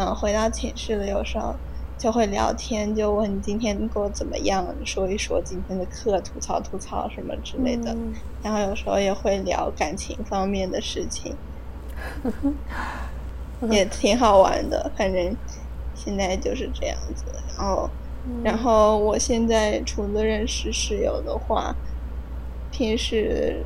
[0.00, 1.54] 嗯回到寝室了，有时候
[1.98, 7.92] 就会聊天，就问你今天过得怎么样，说一说今天的课，吐槽吐槽什么之类的。
[7.92, 11.36] 嗯然后有时候也会聊感情方面的事情，
[13.68, 14.90] 也挺好玩的。
[14.96, 15.36] 反正
[15.94, 17.24] 现在就是这样子。
[17.58, 17.90] 然后，
[18.42, 21.74] 然后我现在除了认识室友的话，
[22.70, 23.62] 平时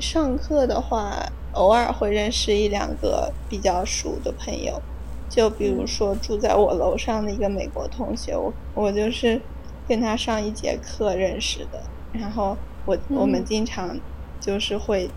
[0.00, 4.80] 上课的话，偶尔会认识一两个比较熟的朋友。
[5.28, 9.40] 就比如说住在我楼上的一个美国同学，我我就是
[9.88, 13.98] 跟他上一节课认识的，然后我我们经常
[14.40, 15.10] 就是会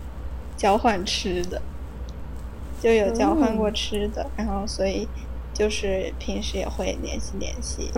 [0.56, 1.62] 交换吃的，
[2.80, 5.08] 就有交换过吃的，然后所以
[5.54, 7.90] 就是平时也会联系联系，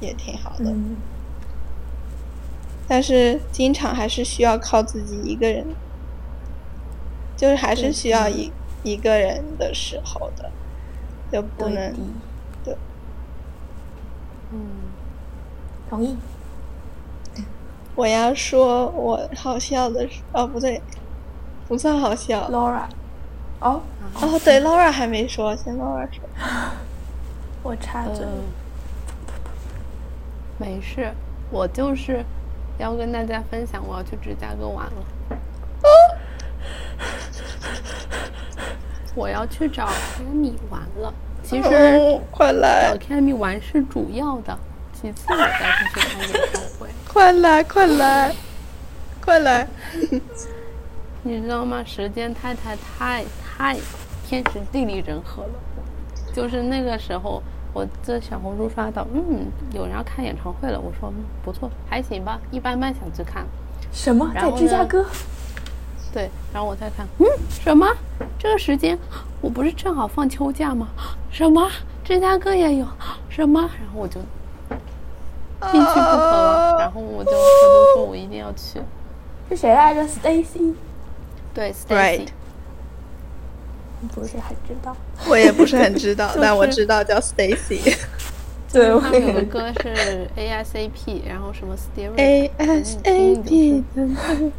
[0.00, 0.70] 也挺好的。
[0.70, 0.96] 嗯，
[2.88, 5.66] 但是经常还是需要靠自己一个人，
[7.36, 8.50] 就是还是需要一
[8.82, 10.50] 一个人的时候的，
[11.30, 11.94] 就不对能
[12.64, 12.78] 的，
[14.52, 14.58] 嗯，
[15.90, 16.16] 同意。
[17.94, 20.80] 我要说我好笑的是，哦不对，
[21.66, 22.48] 不算好笑。
[22.48, 22.84] Laura，
[23.60, 23.82] 哦，
[24.14, 26.22] 哦对，Laura 还没说，先 Laura 说。
[27.64, 28.24] 我插嘴。
[28.24, 28.30] 呃，
[30.58, 31.12] 没事，
[31.50, 32.24] 我就是
[32.78, 34.92] 要跟大家分享，我要去芝加哥玩了。
[39.14, 41.12] 我要去找 Kami 玩了。
[41.42, 44.58] 其实哦快找来，Cammy 玩是主要的，
[44.92, 46.88] 其次我再去看演唱会。
[47.08, 48.34] 快来，快来，
[49.20, 49.66] 快来！
[51.22, 51.82] 你知道吗？
[51.86, 53.76] 时间太太太太
[54.26, 55.50] 天时地利人和了。
[56.34, 57.42] 就是那个时候，
[57.72, 60.78] 我在小红书刷到，嗯，有人要看演唱会了。
[60.78, 63.46] 我说，嗯，不错，还行吧，一般般，想去看。
[63.92, 64.30] 什么？
[64.34, 65.04] 在芝加哥？
[66.18, 67.86] 对，然后我再看，嗯，什么？
[68.36, 68.98] 这个时间
[69.40, 70.88] 我不是正好放秋假吗？
[71.30, 71.70] 什么？
[72.04, 72.84] 芝加哥也有？
[73.28, 73.60] 什么？
[73.60, 74.14] 然后我就
[75.70, 76.76] 进去不可了。
[76.80, 78.80] 然后我就我就说我一定要去。
[79.48, 80.74] 是谁来着？Stacy？
[81.54, 82.26] 对 Right，Stacy，
[84.12, 84.96] 不是很知道。
[85.28, 87.96] 我也不是很知道， 就是但我知道叫 Stacy。
[88.70, 94.06] 对，我他们有个歌是 ASAP，然后什么 Stereo A S A P 的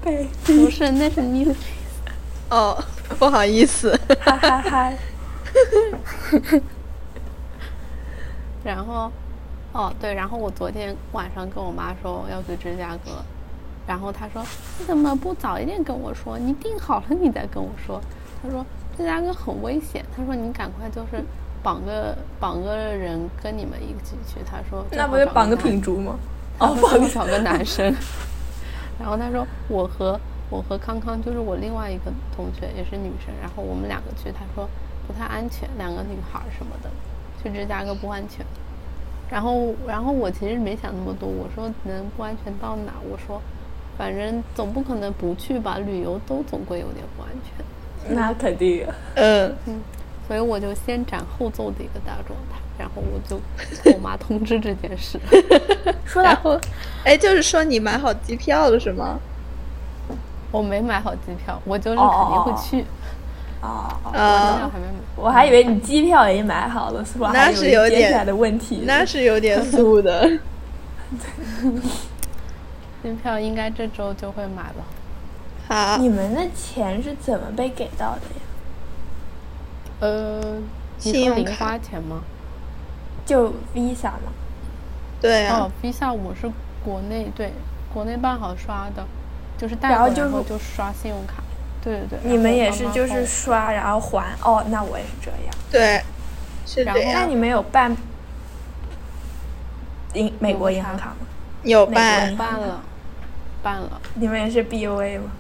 [0.02, 1.56] 贝，不是，那是 Music。
[2.50, 2.84] 哦，
[3.20, 3.96] 不好意思。
[4.22, 4.94] 哈哈哈。
[8.64, 9.12] 然后，
[9.74, 13.24] 哦对，然后我昨天晚上跟我妈说要去芝加哥，
[13.88, 14.44] 然后她说
[14.80, 16.38] 你怎么不早一点跟我说？
[16.38, 18.02] 你定好了你再跟我说。
[18.42, 18.66] 她说
[18.98, 21.24] 芝加哥很危险，她说你赶快就是
[21.62, 24.40] 绑个绑个人跟你们一起去。
[24.46, 25.72] 他说那不就绑个品。
[25.72, 26.16] 品竹吗？
[26.60, 27.96] 哦，哦，不绑个找个男生。
[29.00, 34.68] 然后他说我和我和康康就是我另外一个同学也是女生，然后我们两个去，他说
[35.08, 36.90] 不太安全，两个女孩什么的，
[37.42, 38.46] 去芝加哥不安全。
[39.30, 42.94] 然后然后我其实没想那么多，我说能不安全到哪？
[43.10, 43.42] 我说
[43.98, 48.16] 反正总不可能不去吧，旅游都总归有点不安全。
[48.16, 48.86] 那肯定。
[49.16, 49.80] 嗯嗯，
[50.30, 53.42] 所以我就先斩后奏的一个大状态，然后我就
[53.84, 55.20] 跟我妈通知这件事。
[56.06, 56.62] 说到然后，
[57.04, 59.18] 哎，就是说你买好机票了是吗？
[60.52, 62.86] 我没买好机票，我就是肯定会去。
[63.62, 64.94] 哦，机票啊，还没买。
[65.16, 67.32] 我还以为你机票已经买好了，是吧？
[67.34, 68.84] 那是有点接下来的问题。
[68.86, 70.30] 那是有点 素的。
[73.02, 74.86] 机票应该这周就会买了。
[75.68, 78.42] 好，你们的钱是怎么被给到的呀？
[80.00, 80.40] 呃，
[81.04, 82.22] 你信用卡说零花钱吗？
[83.26, 84.32] 就 Visa 嘛？
[85.22, 86.50] 对啊哦，，Visa 我是
[86.84, 87.52] 国内对
[87.94, 89.06] 国内办好刷的，
[89.58, 91.44] 就是带然后就回来后就刷信用卡。
[91.82, 92.20] 对对对。
[92.24, 94.34] 你们也是就是刷然后还？
[94.42, 95.56] 哦，那我也是这样。
[95.72, 96.02] 对，
[96.66, 97.22] 是然后这样。
[97.22, 97.96] 那你们有办
[100.14, 101.16] 银美国银行卡吗？
[101.64, 102.36] 有办？
[102.36, 102.82] 办了，
[103.62, 104.02] 办了。
[104.16, 105.32] 你们也是 BOA 吗？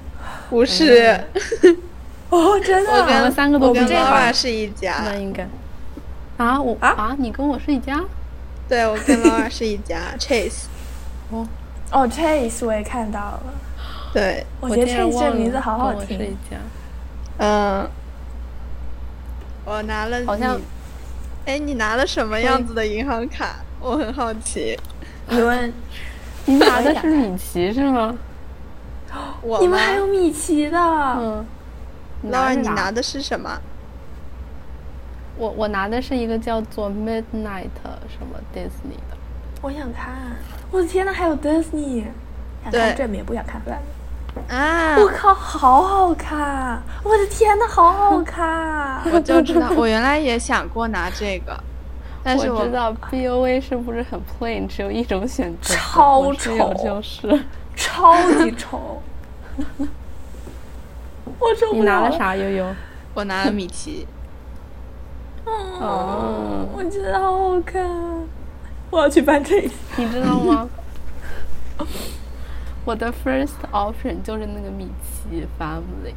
[0.49, 1.19] 不是，
[2.31, 3.01] 哦，真的我啊？
[3.01, 5.15] 我们跟三个都我跟这样 Laura 是一家那。
[5.15, 5.47] 应该。
[6.37, 7.99] 啊，我啊啊，你跟我是一家？
[8.67, 9.97] 对，我跟 Laura 是一家。
[10.19, 10.65] Chase，
[11.31, 11.47] 哦，
[11.91, 13.41] 哦，Chase 我也看到了。
[14.13, 16.37] 对，我觉得 Chase 这个名字好好跟我是一听。
[16.49, 16.57] 家。
[17.39, 17.89] 嗯，
[19.65, 20.63] 我拿了好像你，
[21.45, 23.55] 哎，你拿了什么样子的银行卡？
[23.81, 24.77] 我很好奇。
[25.29, 25.73] 你问
[26.45, 28.15] 你拿的是米奇是吗？
[29.41, 30.77] 我吗你们还有米奇的？
[30.79, 31.45] 嗯。
[32.25, 33.59] Laura，你拿的是什么？
[35.37, 37.69] 我我拿的是一个叫做 Midnight
[38.09, 39.17] 什么 Disney 的，
[39.61, 40.13] 我想看。
[40.71, 42.03] 我的天呐，还有 Disney。
[42.63, 44.59] 想对看正面，不想看反面。
[44.59, 46.81] 啊，我靠，好好看！
[47.03, 49.01] 我的天呐，好好 看！
[49.13, 51.57] 我就知道， 我原来也想过拿这个，
[52.21, 55.73] 但是我知道 BOA 是不是很 plain，只有一种选择？
[55.73, 57.43] 超丑就是。
[57.75, 58.13] 超
[58.43, 59.01] 级丑。
[61.41, 62.17] 我受你不了拿了？
[62.17, 62.35] 啥？
[62.35, 62.75] 悠悠？
[63.13, 64.05] 我拿了米奇。
[65.45, 67.83] 哦我觉得好好看。
[68.91, 69.69] 我要去办这个。
[69.97, 70.69] 你知道吗？
[72.85, 76.13] 我的 first option 就是那个米奇 family，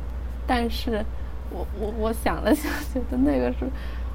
[0.46, 1.04] 但是
[1.50, 3.68] 我我我想了想，觉得那个是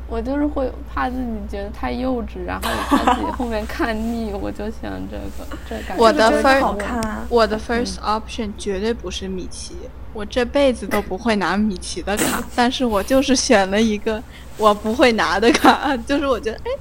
[0.10, 6.04] 我就是会怕自己觉得太幼稚，然后也怕自己后面看腻，我就想这个 这感觉。
[6.04, 6.32] 我的
[6.62, 7.26] 好看啊！
[7.30, 9.76] 我的 first option 绝对不是米奇，
[10.14, 14.24] 我这辈子都不会拿米奇的卡， 但是我就是选了一个
[14.58, 16.72] 我不会拿的卡， 就是我觉得哎，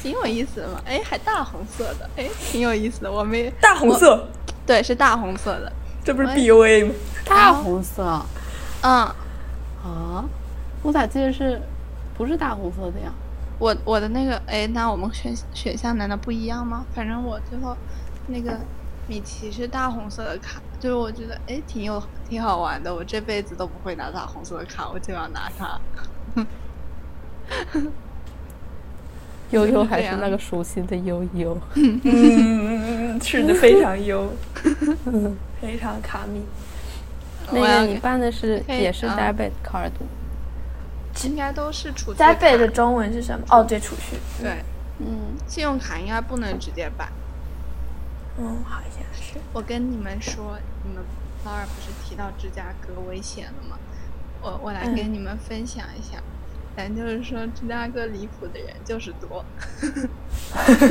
[0.00, 4.28] 挺有意思的嘛，哎，还大红色的，哎，挺有意思的，我没大红色，
[4.64, 5.72] 对，是大红色的，
[6.04, 6.92] 这不是 BUA 吗？
[7.24, 8.24] 大红色
[8.82, 8.92] 嗯，
[9.82, 10.24] 啊？
[10.82, 11.60] 我咋记得是
[12.16, 13.12] 不是大红色的呀？
[13.58, 16.84] 我我的那个哎，那我们选选项难道不一样吗？
[16.94, 17.76] 反正我最后
[18.26, 18.58] 那个
[19.08, 25.80] 米奇是大红色的卡，就是我觉得哎挺有挺好玩的，我这辈子都不会拿大红色的卡，我就要拿它。
[29.50, 31.56] 悠悠还是那个熟悉的悠悠。
[31.76, 34.28] 嗯，是的， 非常悠，
[35.62, 36.42] 非常卡米。
[37.52, 40.06] 那个你办的是也是啊 debit card 吗
[41.24, 43.44] 应该都是储蓄卡加倍的中文是什么？
[43.50, 44.16] 哦，对，储蓄。
[44.42, 44.62] 对，
[44.98, 47.12] 嗯，信用卡应该不能直接办。
[48.38, 49.38] 嗯，好像是。
[49.52, 51.02] 我跟你们说，你们
[51.44, 53.78] 老二不是提到芝加哥危险了吗？
[54.42, 56.22] 我我来嗯跟你们分享一下，
[56.76, 59.44] 咱就是说芝加哥离谱的人就是多。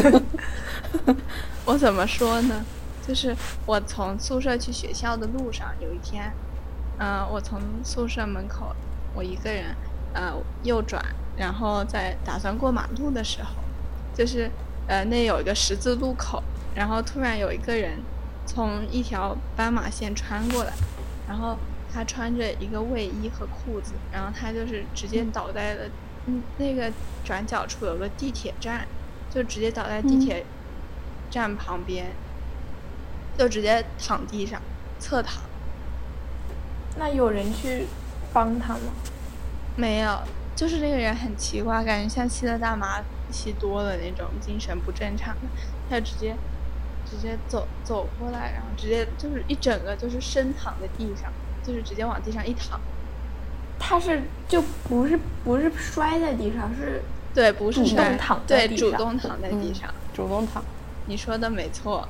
[1.65, 2.65] 我怎么说呢？
[3.07, 3.35] 就是
[3.67, 6.33] 我从宿舍去学校的路上，有一天，
[6.97, 8.75] 嗯、我从宿舍门口，
[9.13, 9.75] 我一个人，
[10.15, 11.03] 呃，右转，
[11.35, 13.49] 然后在打算过马路的时候，
[14.15, 14.49] 就是
[14.87, 16.41] 呃那有一个十字路口，
[16.73, 17.99] 然后突然有一个人
[18.45, 20.71] 从一条斑马线穿过来，
[21.27, 21.57] 然后
[21.93, 25.81] 他穿着一个卫衣和裤子，然后他就是直接倒在了
[26.27, 26.89] 嗯那个
[27.25, 28.87] 转角处有个地铁站，
[29.29, 30.45] 就直接倒在地铁
[31.29, 32.07] 站旁边，
[33.37, 34.61] 就直接躺地上
[34.97, 35.43] 侧躺。
[36.97, 37.87] 那有人去
[38.31, 38.93] 帮他吗？
[39.75, 40.19] 没有，
[40.55, 43.01] 就是那个人很奇怪，感觉像吸了大麻
[43.31, 45.41] 吸多了那种精神不正常的，
[45.89, 46.35] 他就直接
[47.09, 51.31] 直接走走过来，然后直接就是一整个就是深躺在地上，
[51.63, 52.79] 就是直接往地上一躺。
[53.77, 57.01] 他是就不是不是摔在地上，是
[57.33, 59.93] 对，不是主动躺在对，主动躺在地嗯上。
[60.13, 60.63] 主动躺。
[61.07, 62.07] 你说的没错。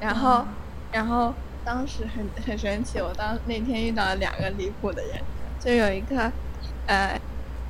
[0.00, 0.44] 然后，
[0.92, 1.34] 然后
[1.64, 5.20] 当时很很神奇，我当那天遇到了两个离谱的人，
[5.58, 6.30] 就有一个，
[6.86, 7.20] 呃，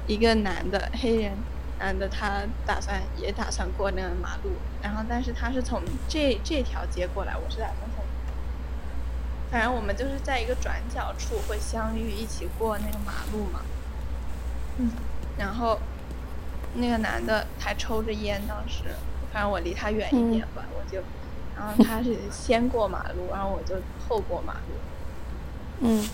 [0.07, 1.33] 一个男的黑人
[1.79, 4.51] 男的，他打算也打算过那个马路，
[4.83, 8.05] 然后但是他是从这这条街过来，我是打算从，
[9.51, 13.61] 反正我们就是在一个转角处会相遇，一起过那个马路嘛。
[14.79, 14.91] 嗯，
[15.39, 15.79] 然后
[16.75, 18.85] 那个男的还抽着烟，当时
[19.33, 21.03] 反正我离他远一点吧，我就，
[21.57, 23.77] 然后他是先过马路，然后我就
[24.09, 24.75] 后过马路，
[25.81, 26.09] 嗯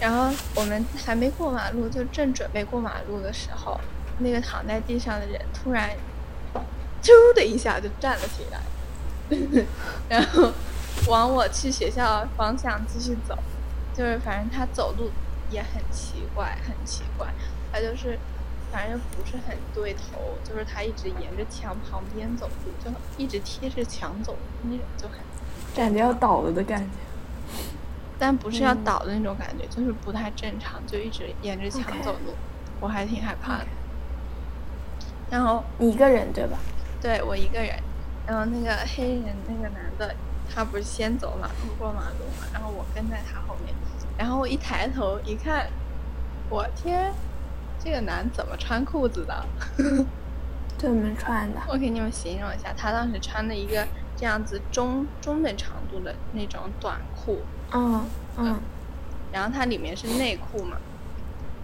[0.00, 3.80] 然后我们还没过马路，就正准备过马路的时候，
[4.18, 5.90] 那个躺在地上的人突然，
[7.02, 8.60] 啾的一下就站了起来，
[10.08, 10.52] 然后
[11.08, 13.36] 往我去学校方向继续走，
[13.92, 15.10] 就是反正他走路
[15.50, 17.26] 也很奇怪，很奇怪，
[17.72, 18.18] 他就是
[18.70, 25.18] 反正不是很对头，就是他一直沿着墙旁边走路，就一直贴着墙走那种，就很
[25.74, 27.07] 感觉要倒了的感觉。
[28.18, 32.34] 但不是要嗯倒的那种感觉，就是不太正常，就一直沿着墙走路
[32.80, 33.66] 我还挺害怕的。
[35.30, 36.58] 然后你一个人对吧？
[37.00, 37.78] 对我一个人，
[38.26, 40.14] 然后那个黑人那个男的，
[40.52, 43.74] 他不是先走马路过马路嘛，然后我跟在他后面，
[44.16, 45.68] 然后我一抬头一看，
[46.48, 47.12] 我天，
[47.78, 49.46] 这个男怎么穿裤子的？
[50.78, 51.60] 对门穿的。
[51.68, 57.42] 我给你们形容一下，他当时穿了一个这样子中中等长度的那种短裤，
[57.72, 58.04] 嗯
[58.36, 58.58] 嗯，
[59.32, 60.76] 然后它里面是内裤嘛，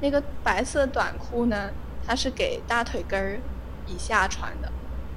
[0.00, 1.70] 那个白色短裤呢，
[2.06, 3.38] 它是给大腿根儿
[3.86, 4.70] 以下穿的，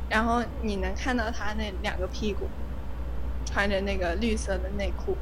[0.10, 2.48] 然后你能看到他那两个屁股
[3.46, 5.18] 穿着那个绿色的内裤，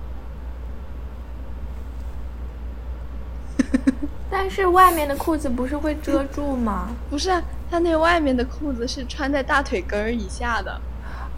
[4.29, 6.89] 但是外面的裤子不是会遮住吗？
[7.09, 7.41] 不是啊，
[7.71, 10.79] 他那外面的裤子是穿在大腿根儿以下的，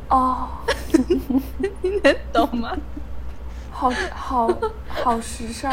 [0.09, 0.49] 哦，
[1.81, 2.75] 你能懂吗？
[3.77, 4.49] 好好
[4.87, 5.71] 好时尚。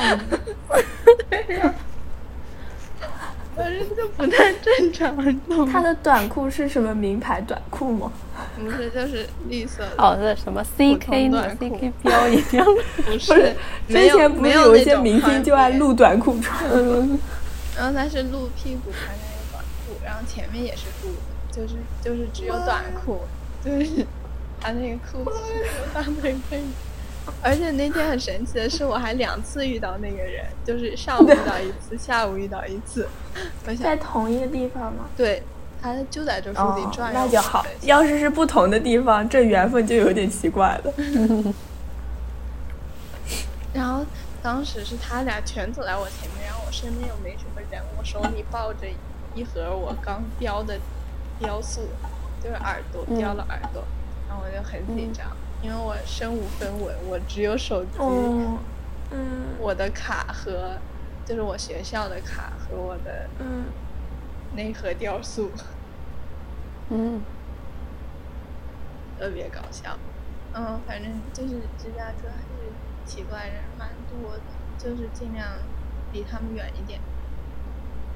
[3.56, 5.70] 反正就不太正常，你懂吗？
[5.72, 8.10] 他的短裤是什么名牌短裤吗？
[8.58, 12.66] 不是，就是绿色的，哦，那什么 CK 的 CK 标一样。
[13.06, 13.54] 不是，
[13.86, 16.68] 没有之前不没是有一些明星就爱露短裤穿？
[16.72, 17.16] 嗯，
[17.76, 21.16] 然后他是露屁股穿那个短裤，然后前面也是露的，
[21.52, 23.20] 就是就是只有短裤，
[23.64, 24.04] 就是
[24.60, 25.38] 他那个裤子
[25.94, 26.60] 大腿根，
[27.42, 33.08] 而且那天很神奇的是，我还两次遇到那个人，就是上午遇到一次，下午遇到一次。
[33.66, 35.06] 我在想，同一个地方吗？
[35.16, 35.42] 对，
[35.80, 37.20] 他就在这附近哦，转悠。
[37.20, 37.64] 那就好。
[37.82, 40.92] 要是是不同的地方，这缘分就有点奇怪了。
[43.72, 44.04] 然后
[44.42, 48.86] 当时是他俩全走在我前面，然后我身边又没什么人，我手里抱着
[49.34, 50.78] 一盒我刚雕的
[51.38, 51.80] 雕塑，
[52.42, 53.82] 就是耳朵嗯雕了耳朵，
[54.28, 55.26] 然后我就很紧张，
[55.64, 57.98] 因为我身无分文，我只有手机。
[57.98, 58.58] 哦，
[59.10, 60.76] 嗯我的卡和
[61.24, 63.64] 就是我学校的卡和我的嗯，
[64.54, 65.50] 内核雕塑，
[66.90, 67.22] 嗯，
[69.18, 69.96] 特别搞笑。
[70.52, 72.70] 嗯，反正就是芝加哥还是
[73.06, 74.42] 奇怪人蛮多的，
[74.76, 75.48] 就是尽量
[76.12, 77.00] 离他们远一点。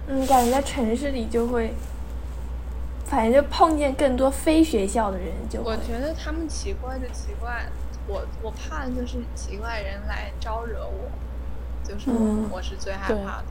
[0.06, 1.72] 嗯，感觉在城市里就会，
[3.08, 5.74] 反正就碰见更多非学校的人就我。
[5.78, 7.66] 觉得他们奇怪就奇怪，
[8.06, 11.10] 我我怕的就是奇怪人来招惹我，
[11.82, 13.44] 就是嗯我是最害怕的。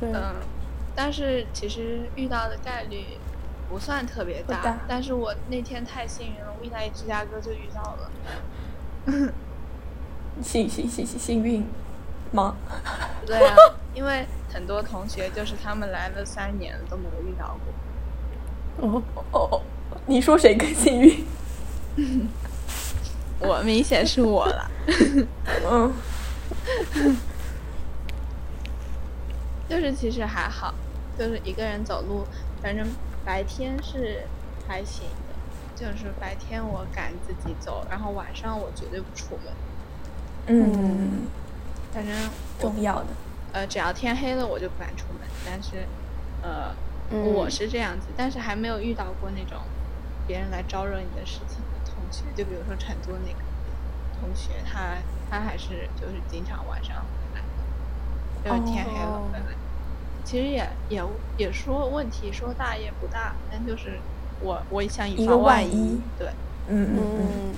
[0.00, 0.34] 对，嗯，
[0.94, 3.04] 但是其实遇到的概率
[3.68, 8.10] 不算特别大，大但是我那天太幸运了，我一来芝加哥就遇到了。
[10.42, 11.66] 幸幸幸幸幸运
[12.32, 12.56] 吗？
[13.26, 13.56] 对啊，
[13.94, 17.74] 因为很多同学就是他们来了三年了都没有遇到过。
[18.80, 19.02] 哦，
[19.32, 19.60] 哦哦，
[20.06, 21.24] 你说谁更幸运？
[23.40, 24.70] 我明显是我了，
[25.70, 25.92] 嗯
[29.68, 30.74] 就是其实还好，
[31.18, 32.24] 就是一个人走路，
[32.62, 32.86] 反正
[33.24, 34.22] 白天是
[34.66, 35.34] 还行的，
[35.76, 39.52] 就是白天我敢自己走，然后晚上我绝对不出门，
[40.46, 41.26] 嗯，
[41.92, 42.14] 反正
[42.58, 43.06] 重要的。
[43.50, 45.86] 呃只要天黑了我就不敢出门，但是
[46.42, 46.74] 呃、
[47.10, 47.34] 嗯。
[47.34, 49.58] 我是这样子，但是还没有遇到过那种
[50.26, 53.38] 别人来招惹你的事情的同学，就比如说成都那个
[54.20, 54.96] 同学，他
[55.30, 57.42] 他还是就是经常晚上回来，
[58.44, 59.28] 就是天黑了哦。
[59.32, 59.44] 回来。
[60.24, 61.02] 其实也也
[61.38, 63.98] 也说问题说大也不大，但就是
[64.40, 66.28] 我我想以防万万一对，
[66.68, 67.54] 嗯嗯嗯，嗯，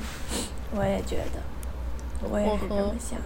[0.76, 3.24] 我也觉得，我也是这么想的。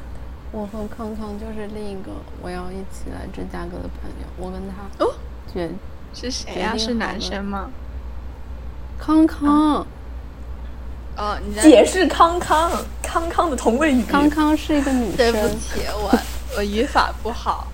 [0.51, 5.15] 我和康康就是另一个我要一起来芝加哥的朋友，我跟他哦？
[5.53, 5.69] 决
[6.15, 7.71] 是谁呀、是男生吗？
[8.99, 9.87] 康康，
[11.17, 12.71] 哦，你在解释康康，
[13.03, 14.03] 康康的同位语。
[14.05, 16.19] 康康是一个女对不，起，我
[16.57, 17.67] 我语法不好，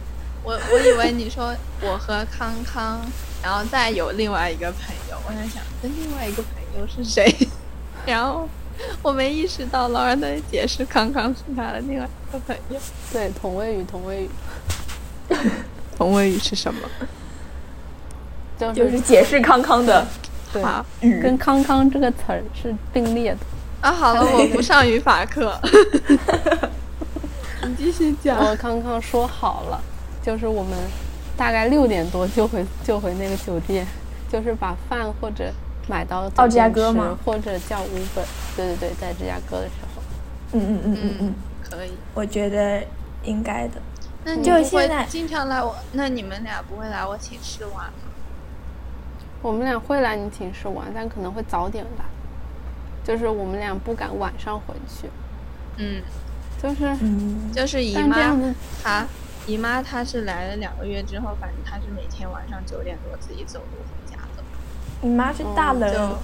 [0.43, 3.01] 我我以为你说我和康康，
[3.43, 7.33] 然后再有另外一个朋友，我在想跟另外一个朋友是谁，
[8.07, 8.49] 然后
[9.03, 12.81] 我没意识到老二在解释康康是他的另外一个朋友。
[13.13, 14.31] 对，同位语，同位语，
[15.97, 16.81] 同位语是什么？
[18.61, 20.07] 就就是解释康康的
[20.53, 21.21] 法，语。
[21.23, 23.39] 跟康康这个词儿是并列的。
[23.81, 25.59] 啊，好了， 我不上语法课。
[27.67, 28.39] 你继续讲。
[28.39, 29.81] 我康康说好了，
[30.23, 30.73] 就是我们
[31.37, 33.87] 大概六点多就回就回那个酒店，
[34.31, 35.51] 就是把饭或者
[35.89, 38.27] 买到芝加哥吗或者叫 Uber。
[38.57, 40.03] 对对对，在芝加哥的时候，
[40.53, 41.35] 嗯嗯嗯嗯嗯，
[41.71, 41.93] 可以。
[42.13, 42.83] 我觉得
[43.25, 43.81] 应该的。
[44.25, 45.75] 那你就不会现在经常来我？
[45.93, 47.93] 那你们俩不会来我寝室玩吗？
[49.43, 52.05] 我们俩会来你寝室玩，但可能会早点来。
[53.03, 55.09] 就是我们俩不敢晚上回去，
[55.79, 56.03] 嗯，
[56.63, 58.37] 就是，嗯，就是姨妈
[58.83, 59.07] 她
[59.47, 64.45] 姨妈她是来了两个月之后，反正她是每天晚上九点多自己走路回家的。
[65.01, 66.19] 你妈是大人，就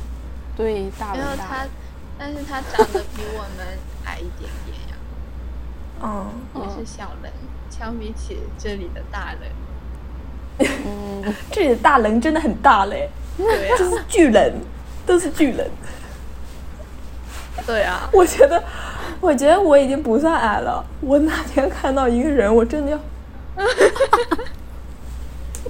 [0.54, 1.38] 对大没有她人。
[1.38, 1.70] 大人，，
[2.18, 4.96] 但是她长得比我们矮一点点呀，
[6.02, 7.32] 嗯，也是小人。
[7.70, 9.50] 相比起这里的大人，
[10.58, 14.52] 嗯， 这里的大人真的很大嘞，对呀、这是巨人，
[15.04, 15.70] 都是巨人。
[17.66, 18.62] 对啊，我觉得，
[19.20, 20.84] 我觉得我已经不算矮了。
[21.00, 23.00] 我哪天看到一个人，我真的要，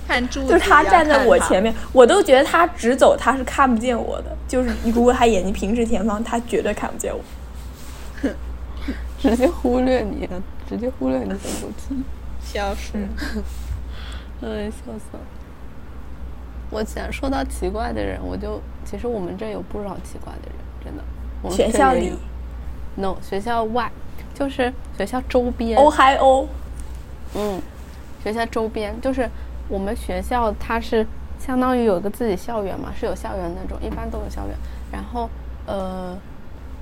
[0.06, 4.36] 看柱子就是他站在我前面，我都觉得他直走他是看不见我的。
[4.46, 7.20] 就是如果他眼睛平视前方，他绝对看不见我。
[9.18, 10.28] 直接忽略你，
[10.68, 11.96] 直接忽略你的手机。
[12.44, 12.90] 消失。
[12.94, 13.08] 嗯
[14.40, 15.20] 嗯，笑死了。
[16.70, 21.02] 我想说到奇怪的人，我就其实我们这有不少奇怪的人，真的。
[21.42, 22.12] 我们学校里
[22.96, 23.90] ，no，学校外，
[24.34, 25.78] 就是学校周边。
[25.78, 26.46] 哦嗨哦，
[27.34, 27.60] 嗯，
[28.22, 29.28] 学校周边就是
[29.68, 31.06] 我们学校，它是
[31.38, 34.56] 相当于有个自己校园嘛，是有校园那种，一般都有校园。
[34.90, 35.30] 然后
[35.66, 36.16] 呃，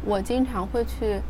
[0.04, 1.20] 我经常会去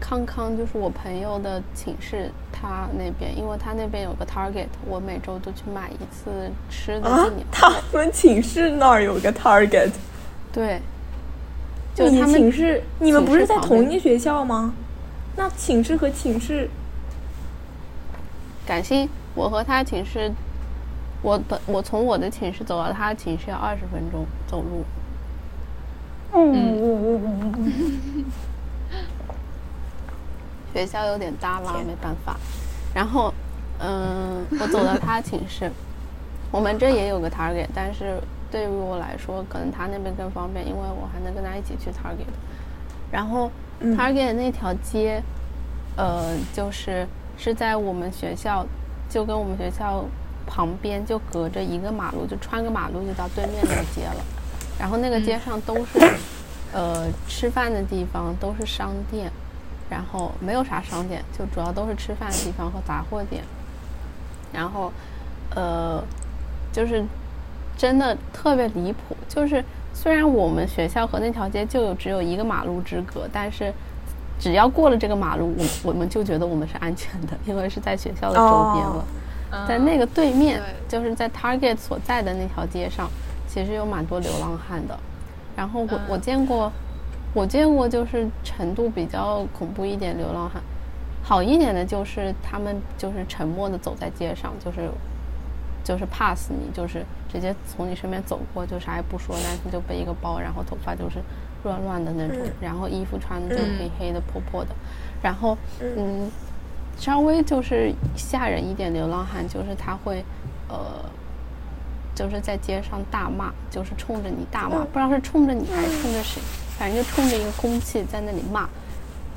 [0.00, 9.90] 康康，就是我朋友的寝室，他那边，因为他那边有个 Target，我每周都去买一次吃的啊，他们寝室那儿有个 Target，
[10.52, 10.80] 对，
[11.96, 14.72] 你就他们寝室，你们不是在同一个学校吗？
[15.36, 16.68] 那寝室和寝室，
[18.66, 20.32] 感性，我和他寝室，
[21.22, 24.84] 我本我从我的寝室走到他的寝室要二十分钟走路。
[26.34, 28.24] 嗯，
[30.78, 32.36] 学校有点大啦，没办法。
[32.94, 33.34] 然后，
[33.80, 35.68] 嗯，我走到他寝室，
[36.52, 42.30] 我们这也有个 Target，但是对于我来说，可能他那边更方便，因为我还能跟他一起去 Target。
[43.10, 43.50] 然后
[43.80, 45.20] 嗯 Target 那条街，
[45.96, 47.04] 呃，就是
[47.36, 48.64] 是在我们学校，
[49.10, 50.04] 就跟我们学校
[50.46, 54.24] 旁边就隔着一个马路，就穿个马路就到对面那个街了。
[54.78, 55.98] 然后那个街上都是，
[56.72, 59.28] 呃，吃饭的地方，都是商店，
[59.90, 63.42] 然后没有啥商店，就主要都是吃饭的地方和杂货店。
[64.52, 64.92] 然后，
[65.54, 66.02] 呃，
[66.72, 67.04] 就是
[67.76, 73.72] 真的特别离谱，就是虽然我们学校和那条街就有只有一个马路之隔，但是
[74.38, 79.04] 只要过了这个马路，我我们就觉得我们是安全的，因为是在学校的周边了。
[79.66, 83.08] 在那个对面，对就是在 Target 所在的那条街上，
[83.46, 84.98] 其实有蛮多流浪汉的。
[85.56, 86.70] 然后我、我见过，
[87.34, 90.62] 我见过就是程度比较恐怖一点流浪汉，
[91.22, 94.90] 好一点的就是他们就是沉默的走在街上，就是
[95.84, 101.18] 就是 pass 你，就是直接从你身边走过，就啥也不说，但是就背一个包，然后头发就是
[101.64, 104.70] 乱乱的那种，然后衣服穿的就黑黑的、破破的，
[105.22, 106.30] 然后嗯，
[106.96, 110.24] 稍微就是吓人一点流浪汉，就是他会
[110.68, 111.04] 呃。
[112.18, 116.42] 就是在街上大骂，就是冲着你大骂，不知道是冲着你还是冲着谁，
[116.76, 118.68] 反正就冲着一个空气在那里骂。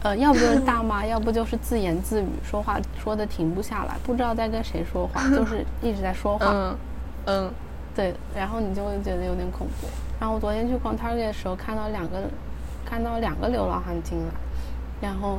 [0.01, 6.47] 呃，要不就是大骂，要不就是自言自语，说话说的停不下来，不知道在跟谁说话，就是一直在说话。
[6.51, 6.75] 嗯
[7.27, 7.51] 嗯
[7.93, 9.87] 对，然后你就会觉得有点恐怖。
[10.19, 12.23] 然后我昨天去逛 Target 的时候，看到两个，
[12.83, 14.33] 看到两个流浪汉进来，
[14.99, 15.37] 然后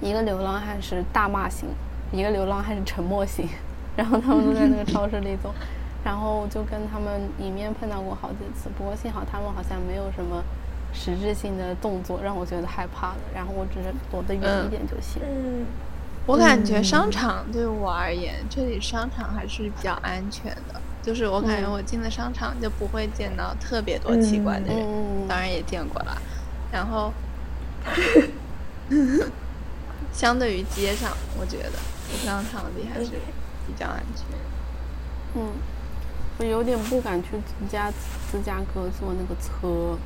[0.00, 1.68] 一个流浪汉是大骂型，
[2.10, 3.48] 一个流浪汉是沉默型，
[3.96, 5.54] 然后他们都在那个超市里走，
[6.04, 10.42] 然后就跟他们迎面碰到过好几次，不过幸好他们好像没有什么
[10.92, 15.20] 实质性的动作让我觉得害怕的，然后我只是躲得远一点就行。
[15.22, 15.66] 嗯，
[16.26, 20.80] 我感觉商场对我而言，这里商场还是比较安全的。
[21.00, 26.20] 就是我感觉嗯我进了商场就不会见到特别多奇怪的人，嗯当然也见过了。
[26.70, 27.10] 然后，
[30.12, 31.10] 相对于街上，
[31.40, 31.70] 我觉得
[32.18, 33.12] 商场里还是
[33.66, 34.26] 比较安全。
[35.34, 35.52] 嗯，
[36.38, 37.90] 我有点不敢去芝加
[38.30, 39.98] 芝加哥坐那个车，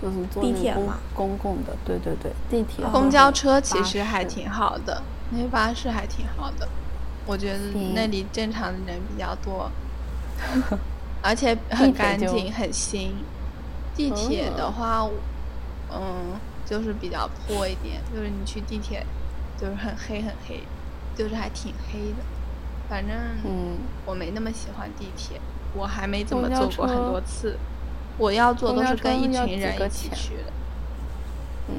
[0.00, 6.68] 就是坐那个公地铁嘛公共的，对对对，地铁、公交车其实还挺好的，那些巴士还挺好的。
[7.24, 9.70] 我觉得嗯那里正常的人比较多，
[11.22, 13.14] 而且很干净、很新。
[13.94, 15.08] 地铁的哦话，
[15.94, 16.32] 嗯，
[16.64, 19.06] 就是比较破一点，就是你去地铁
[19.60, 20.62] 就是很黑很黑，
[21.14, 22.16] 就是还挺黑的。
[22.92, 25.40] 反正嗯，我没那么喜欢地铁，
[25.74, 27.56] 我还没怎么坐过很多次。
[28.18, 30.52] 我要坐都是跟一群人一起去的。
[31.68, 31.76] 嗯，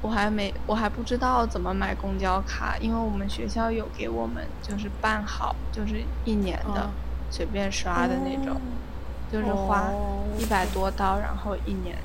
[0.00, 6.90] 我还没，我还不知道怎么买公交卡，因为我们学校有给我们就是办好，就是一年的，哦
[7.30, 8.58] 随便刷的那种，
[9.30, 11.98] 就是花哦一百多刀，然后一年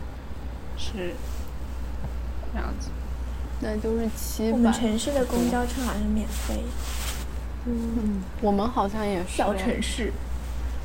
[0.78, 1.16] 是
[2.52, 2.90] 这样子。
[3.62, 4.78] 那就是七我们百。
[4.78, 6.62] 城市的公交车好像是免费，
[7.66, 9.38] 嗯，我们好像也是。
[9.38, 10.12] 小城市，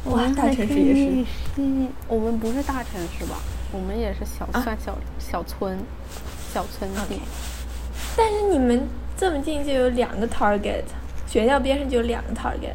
[0.06, 1.24] 哇，我们大城市也是。
[1.56, 1.62] 是，
[2.08, 3.36] 我们不是大城市吧？
[3.72, 4.60] 我们也是小、啊。
[4.62, 5.78] 算小小村，
[6.52, 7.00] 小村地。
[7.02, 7.20] OK
[8.16, 10.84] 但是你们这么近就有两个 Target，
[11.26, 12.74] 学校边上就有两个 Target。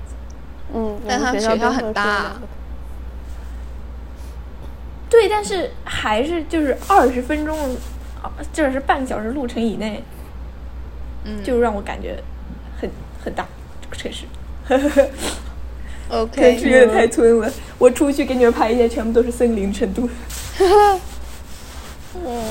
[0.74, 2.34] 嗯，但他们我们学学校很大。
[5.10, 7.58] 对，但是还是就是二十分钟，
[8.22, 10.04] 啊这是半个小时路程以内，
[11.24, 12.18] 嗯，就让我感觉
[12.80, 12.90] 很
[13.24, 13.46] 很大
[13.98, 15.10] 这个城市。
[16.10, 16.56] OK。
[16.56, 20.10] 有点太村了，我出去给你们拍一下，全部都是森林程度。
[22.24, 22.44] 嗯，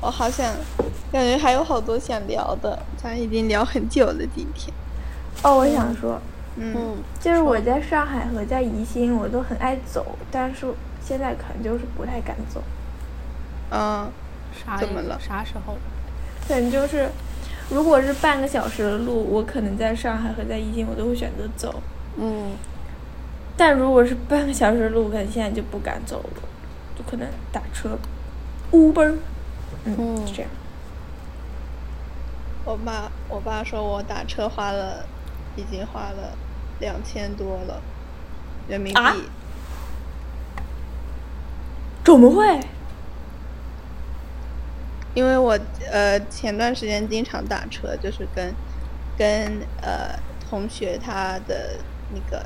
[0.00, 0.54] 我好想，
[1.10, 4.72] 感觉还有好多想聊的，咱已经聊很久了今天。
[5.42, 6.20] 哦，我想说，
[6.56, 10.66] 嗯嗯，就是我在上海和在宜兴，我都很爱走，但是
[11.04, 12.62] 现在可能就是不太敢走。
[13.70, 14.08] 嗯
[14.54, 15.76] 啥怎么了啥时候？
[16.46, 17.10] 可能就是，
[17.70, 21.82] 如果是半个小时的路，我可能在上海和在宜兴，我都会选择走。
[22.16, 22.52] 嗯，
[23.56, 26.42] 但如果是半个小时的路，可能现在就不敢走了，
[26.96, 27.98] 就可能打车
[28.70, 29.16] ，Uber，
[29.84, 30.50] 嗯，这样。
[32.64, 35.04] 我爸，我爸说我打车花了，
[35.56, 36.36] 已经花了
[36.80, 37.82] 两千多了
[38.68, 39.00] 人民币。
[39.00, 39.14] 啊
[42.04, 42.60] 怎么会？
[45.16, 45.58] 因为我
[45.90, 48.54] 呃前段时间经常打车，就是跟
[49.16, 49.26] 跟
[49.80, 50.14] 呃
[50.46, 51.78] 同学他的
[52.12, 52.44] 那个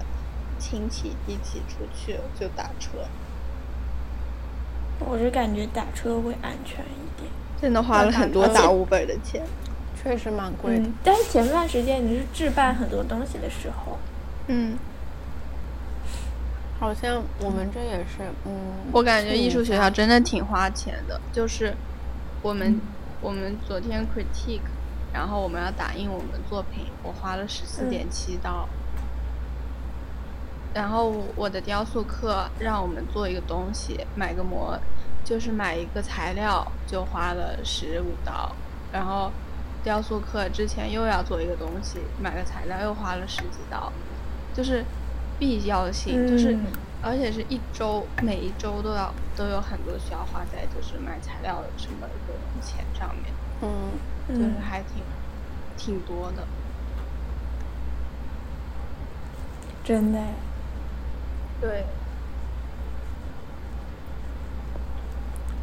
[0.56, 2.90] 亲戚一起出去就打车，
[5.01, 7.28] 我是感觉打车会安全一点。
[7.60, 9.42] 真的花了很多打 Uber 的钱。
[10.01, 10.84] 确实蛮贵的。
[10.84, 13.98] 嗯，但是前段时间你是置办很多东西的时候，
[14.47, 14.78] 嗯，
[16.78, 18.52] 好像我们这也是，嗯，
[18.92, 21.74] 我感觉艺术学校嗯真的挺花钱的，就是
[22.42, 22.80] 我们、
[23.20, 24.60] 我们昨天 critique，
[25.12, 28.68] 然后我们要打印我们的作品，我花了十四点七刀。
[30.72, 34.78] 然后我的雕塑课让我们做一个东西，买个模，
[35.24, 38.52] 就是买一个材料就花了十五刀。
[38.92, 39.30] 然后
[39.82, 43.92] 雕塑课之前又要做一个东西，买个材料又花了十几刀，
[44.54, 44.84] 就是
[45.38, 46.66] 必要性，就是嗯
[47.02, 53.32] 而且是一周，每一周都要都有很多需要花在就是买材料什么各种钱上面，
[53.62, 53.90] 嗯，
[54.28, 55.02] 就是嗯，还挺、
[55.77, 56.47] 挺多的。
[59.82, 60.35] 真的哎。
[61.60, 61.85] 对，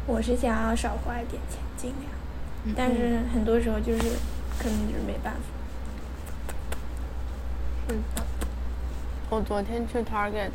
[0.06, 2.10] 我是想要少花一点钱，尽量，
[2.64, 4.00] 嗯但是很多时候就是
[4.58, 5.40] 可能就是没办法。
[7.88, 8.22] 是的，
[9.30, 10.50] 我昨天去 Target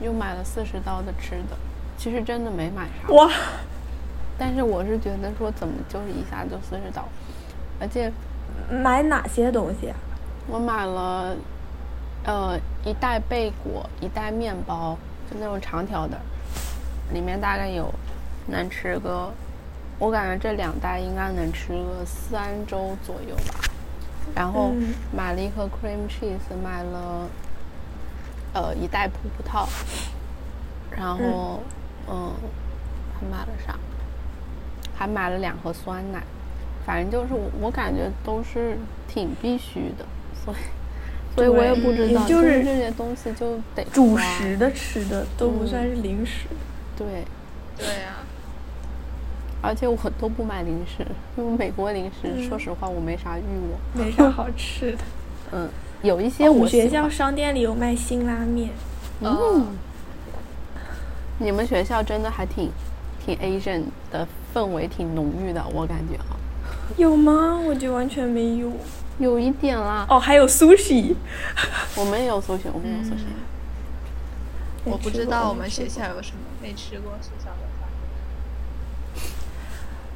[0.00, 1.56] 又买了四十刀的吃的，
[1.96, 3.12] 其实真的没买啥。
[3.14, 3.30] 哇，
[4.38, 7.08] 但是我是觉得说怎么就是一下就四十刀，
[7.80, 8.12] 而且
[8.70, 9.96] 买哪些东西啊？
[10.48, 11.36] 我买了
[12.24, 14.96] 呃一袋贝果，一袋面包，
[15.30, 16.16] 就那种长条的，
[17.12, 17.92] 里面大概有
[18.46, 19.32] 能吃个，
[19.98, 23.54] 我感觉这两袋应该能吃个三周左右吧。
[24.34, 27.26] 然后嗯买了一盒 cream cheese，买了
[28.56, 29.68] 呃一袋葡葡萄，
[30.96, 31.60] 然后
[32.08, 32.32] 嗯
[33.14, 33.78] 还买了啥？
[34.96, 36.22] 还买了两盒酸奶，
[36.86, 40.06] 反正就是我我感觉都是挺必须的，
[40.42, 40.56] 所以
[41.34, 46.46] 所以我也不知道，也就是这些东西就得主食的吃的都不嗯算是零食。
[46.96, 47.06] 对，
[47.76, 48.24] 对啊，
[49.60, 51.06] 而且我都不买零食，
[51.36, 54.06] 因为美国零食，说实话我没啥欲望。
[54.06, 54.98] 没啥好吃的。
[55.52, 55.68] 嗯，
[56.06, 58.70] 有一些我学校商店里有卖辛拉面，
[59.20, 59.66] 嗯，
[61.38, 62.70] 你们学校真的还挺
[63.24, 66.38] 挺 Asian 的氛围挺浓郁的，我感觉啊，
[66.96, 67.58] 有吗？
[67.58, 68.72] 我觉得完全没有。
[69.18, 70.06] 有一点啦。
[70.10, 71.14] 哦，还有 sushi。
[71.96, 73.26] 我们也有 sushi，，我们有搜寻。
[74.84, 77.88] 我不知道我们学校，有什么，没吃过学校的饭。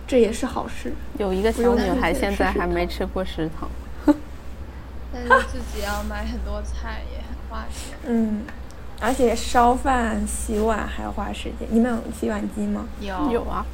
[0.07, 0.93] 这也是好事。
[1.19, 3.71] 有一个小女孩现在还没吃过食堂。
[5.13, 7.99] 但是自己要买很多菜也很花钱。
[8.07, 8.45] 嗯，
[9.01, 11.69] 而且烧饭、洗碗还要花时间。
[11.71, 12.87] 你们有洗碗机吗？
[13.01, 13.67] 有有，啊，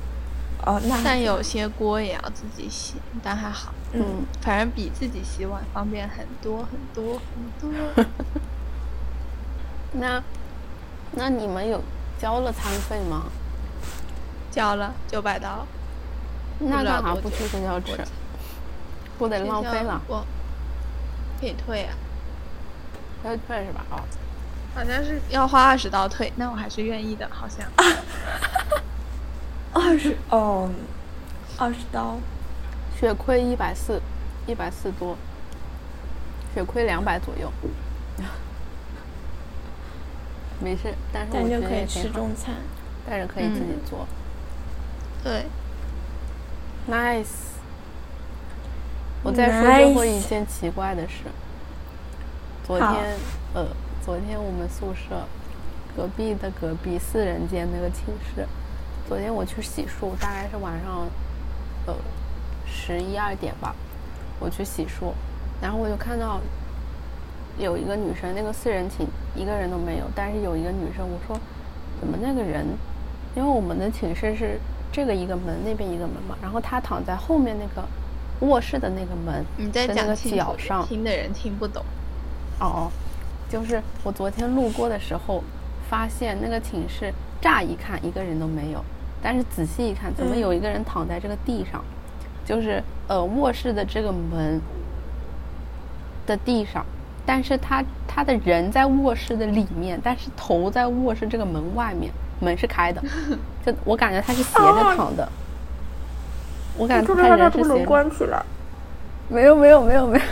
[0.65, 7.21] 哦，那但有些锅也要自己洗，但还好，嗯，反正比自己洗碗方便很多很多
[7.61, 8.05] 很多。
[9.93, 10.23] 那
[11.13, 11.83] 那你们有
[12.19, 13.25] 交了餐费吗？
[14.51, 15.67] 交了九百刀，
[16.61, 18.07] 那干啥不去学校吃我？
[19.19, 20.25] 不得浪费了，我
[21.41, 21.95] 可以退啊，
[23.23, 23.85] 可以退是吧？
[23.91, 24.01] 哦，
[24.75, 27.67] 好像是要花二十刀退，那我还是愿意的，好像。
[29.73, 30.71] 二十哦，
[31.59, 32.19] 二十刀。
[32.99, 34.01] 血亏一百四，
[34.47, 35.19] 一百四多，
[36.55, 37.53] 血亏两百左右。
[40.59, 42.55] 没事，但是我觉得咱就可以吃中餐。
[43.07, 44.09] 但是可以自己嗯做。
[45.23, 45.45] 对
[46.89, 47.56] ，Nice。
[49.27, 51.25] 我再说最后一件奇怪的事。
[52.65, 52.89] 昨天，
[53.55, 53.67] 呃，
[54.05, 55.27] 昨天我们宿舍
[55.97, 58.47] 隔壁的隔壁四人间那个寝室，
[59.09, 61.09] 昨天我去洗漱，大概是晚上，
[61.87, 61.95] 呃，
[62.69, 63.75] 十一二点吧，
[64.39, 65.11] 我去洗漱，
[65.61, 66.41] 然后我就看到
[67.59, 69.05] 有一个女生，那个四人寝
[69.35, 71.37] 一个人都没有，但是有一个女生，我说
[71.99, 72.65] 怎么那个人，
[73.35, 74.61] 因为我们的寝室是
[74.93, 77.89] 这个一个门，那边一个门嘛，然后她躺在后面那个
[78.41, 81.85] 卧室的那个门你再的那个讲角上，听的人听不懂。
[82.61, 82.91] 哦，
[83.49, 85.43] 就是我昨天路过的时候，
[85.89, 88.85] 发现那个寝室乍一看一个人都没有，
[89.23, 91.85] 但是仔细一看，怎么嗯有一个人躺在这个地上？
[92.45, 94.61] 就是呃卧室的这个门
[96.27, 96.87] 的地上，
[97.27, 103.03] 但是他他的人在卧室的里面，但是头在卧室这个门外面，门是开的，
[103.67, 105.29] 就我感觉他是斜着躺的。
[106.77, 108.11] 我感觉他人是斜着。
[108.11, 108.43] 起来。
[109.29, 110.25] 没有没有没有没有，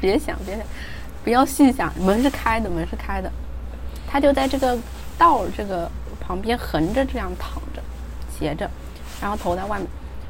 [0.00, 0.64] 别想别想，
[1.24, 3.28] 不要细想，门是开的，门是开的，
[4.06, 4.78] 他就在这个
[5.18, 5.90] 道儿这个
[6.20, 7.82] 旁边横着这样躺着，
[8.30, 8.70] 斜着，
[9.20, 9.88] 然后头在外面，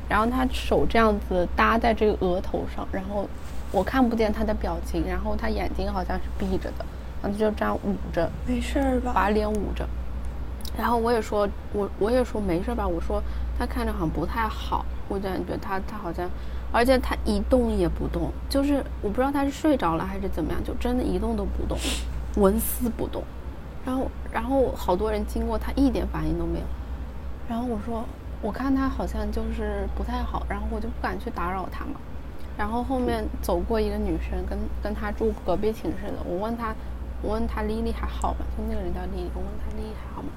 [0.08, 3.28] 然后他手这样子搭在这个额头上，然后
[3.70, 6.84] 我看不见他的表情，然后他眼睛好像是闭着的，
[7.22, 9.12] 然后他就这样捂着，没事儿吧？
[9.14, 9.86] 把脸捂着。
[10.78, 13.22] 然后我也说，我我也说没事吧，我说
[13.58, 16.30] 他看着好像不太好，我感觉他他好像，
[16.72, 21.76] 而且他一动也不动，就是我不知道他是睡着了还是怎么样，就真的一动都不动，
[22.36, 23.22] 纹丝不动。
[23.84, 26.64] 然后然后好多人经过，他一点反应都没有。
[27.48, 28.04] 然后我说，
[28.40, 32.00] 我看他好像就是不太好，然后我就不敢去打扰他嘛。
[32.56, 36.74] 然后后面走过一个女生，跟跟他住隔壁寝室的，我问他，
[37.22, 38.44] 我问他丽丽还好吗？
[38.56, 40.28] 就那个人叫丽丽，我问他丽丽还好吗？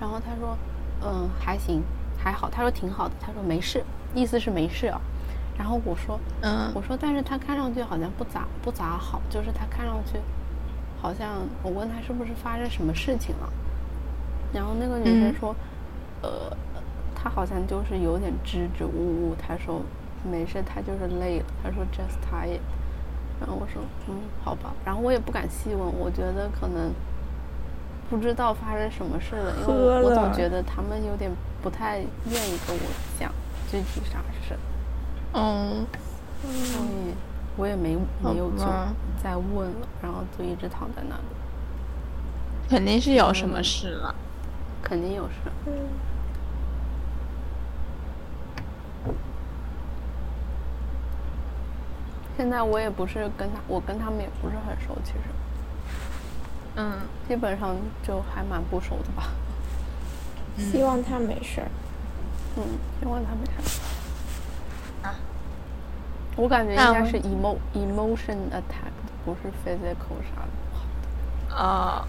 [0.00, 0.56] 然后他说，
[1.04, 1.82] 嗯，还行，
[2.16, 2.48] 还好。
[2.48, 3.82] 他说挺好的，他说没事，
[4.14, 5.00] 意思是没事啊。
[5.58, 10.18] 然后我说，嗯我说但是他看上去好像不咋不咋好，就是他看上去
[11.00, 13.52] 好像，我问他是不是发生什么事情了，
[14.52, 15.54] 然后那个女生嗯说，
[16.22, 16.56] 呃，
[17.14, 18.90] 他好像就是有点支支吾
[19.30, 19.82] 吾，他说
[20.28, 22.60] 没事，他就是累了，他说 just tired。
[23.40, 24.14] 然后我说，嗯，
[24.44, 24.72] 好吧。
[24.84, 26.92] 然后我也不敢细问，我觉得可能
[28.08, 31.30] 不知道发生什么事了，因为我我总觉得他们有点
[31.60, 32.06] 不太愿
[32.48, 32.82] 意跟我
[33.18, 33.32] 讲
[33.72, 34.54] 具体啥事，
[35.32, 35.86] 嗯，
[36.42, 37.14] 所以
[37.56, 38.66] 我也没没有就
[39.22, 41.22] 再问了，然后就一直躺在那里，
[42.68, 44.14] 肯定是有什么事了。
[44.82, 45.50] 肯定有事。
[45.66, 45.72] 嗯
[52.36, 55.18] 现在我也不是跟他，我跟他们也不是很熟，其实
[56.76, 59.28] 嗯，基本上就还蛮不熟的吧。
[60.58, 61.68] 希望他没事儿。
[62.56, 62.62] 嗯，
[63.00, 63.80] 希望他没事。
[66.34, 68.92] 我感觉应该是 emo emotion attack，
[69.24, 70.42] 不是 physical 啥
[71.50, 71.54] 的。
[71.54, 72.06] 啊，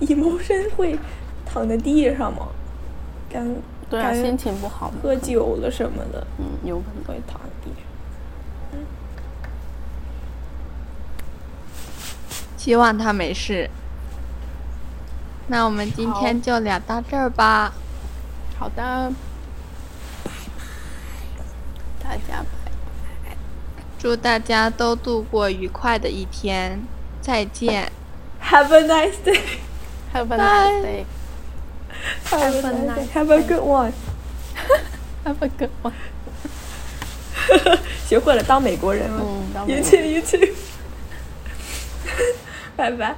[0.00, 0.98] 一谋生会
[1.44, 2.48] 躺在地上吗？
[3.28, 3.56] 感
[3.90, 4.90] 对啊，心情不好。
[5.02, 7.04] 喝酒了什么的嗯，有可能。
[7.04, 8.80] 会躺在地上。
[12.56, 13.68] 希望他没事。
[15.48, 17.74] 那我们今天就聊到这儿吧。
[18.58, 19.12] 好的，
[22.02, 23.36] 大家拜
[23.98, 26.82] 祝大家都度过愉快的一天，
[27.20, 27.90] 再见。
[28.42, 29.40] Have a nice day.
[30.12, 31.04] Have a nice day.
[32.30, 33.08] Have a nice day.
[33.12, 33.92] Have a good one.
[35.24, 35.92] Have a good one.
[38.06, 39.20] 学会了当美国人了。
[39.22, 40.54] 嗯，当 You 美 too, you too.
[42.76, 43.14] 拜拜。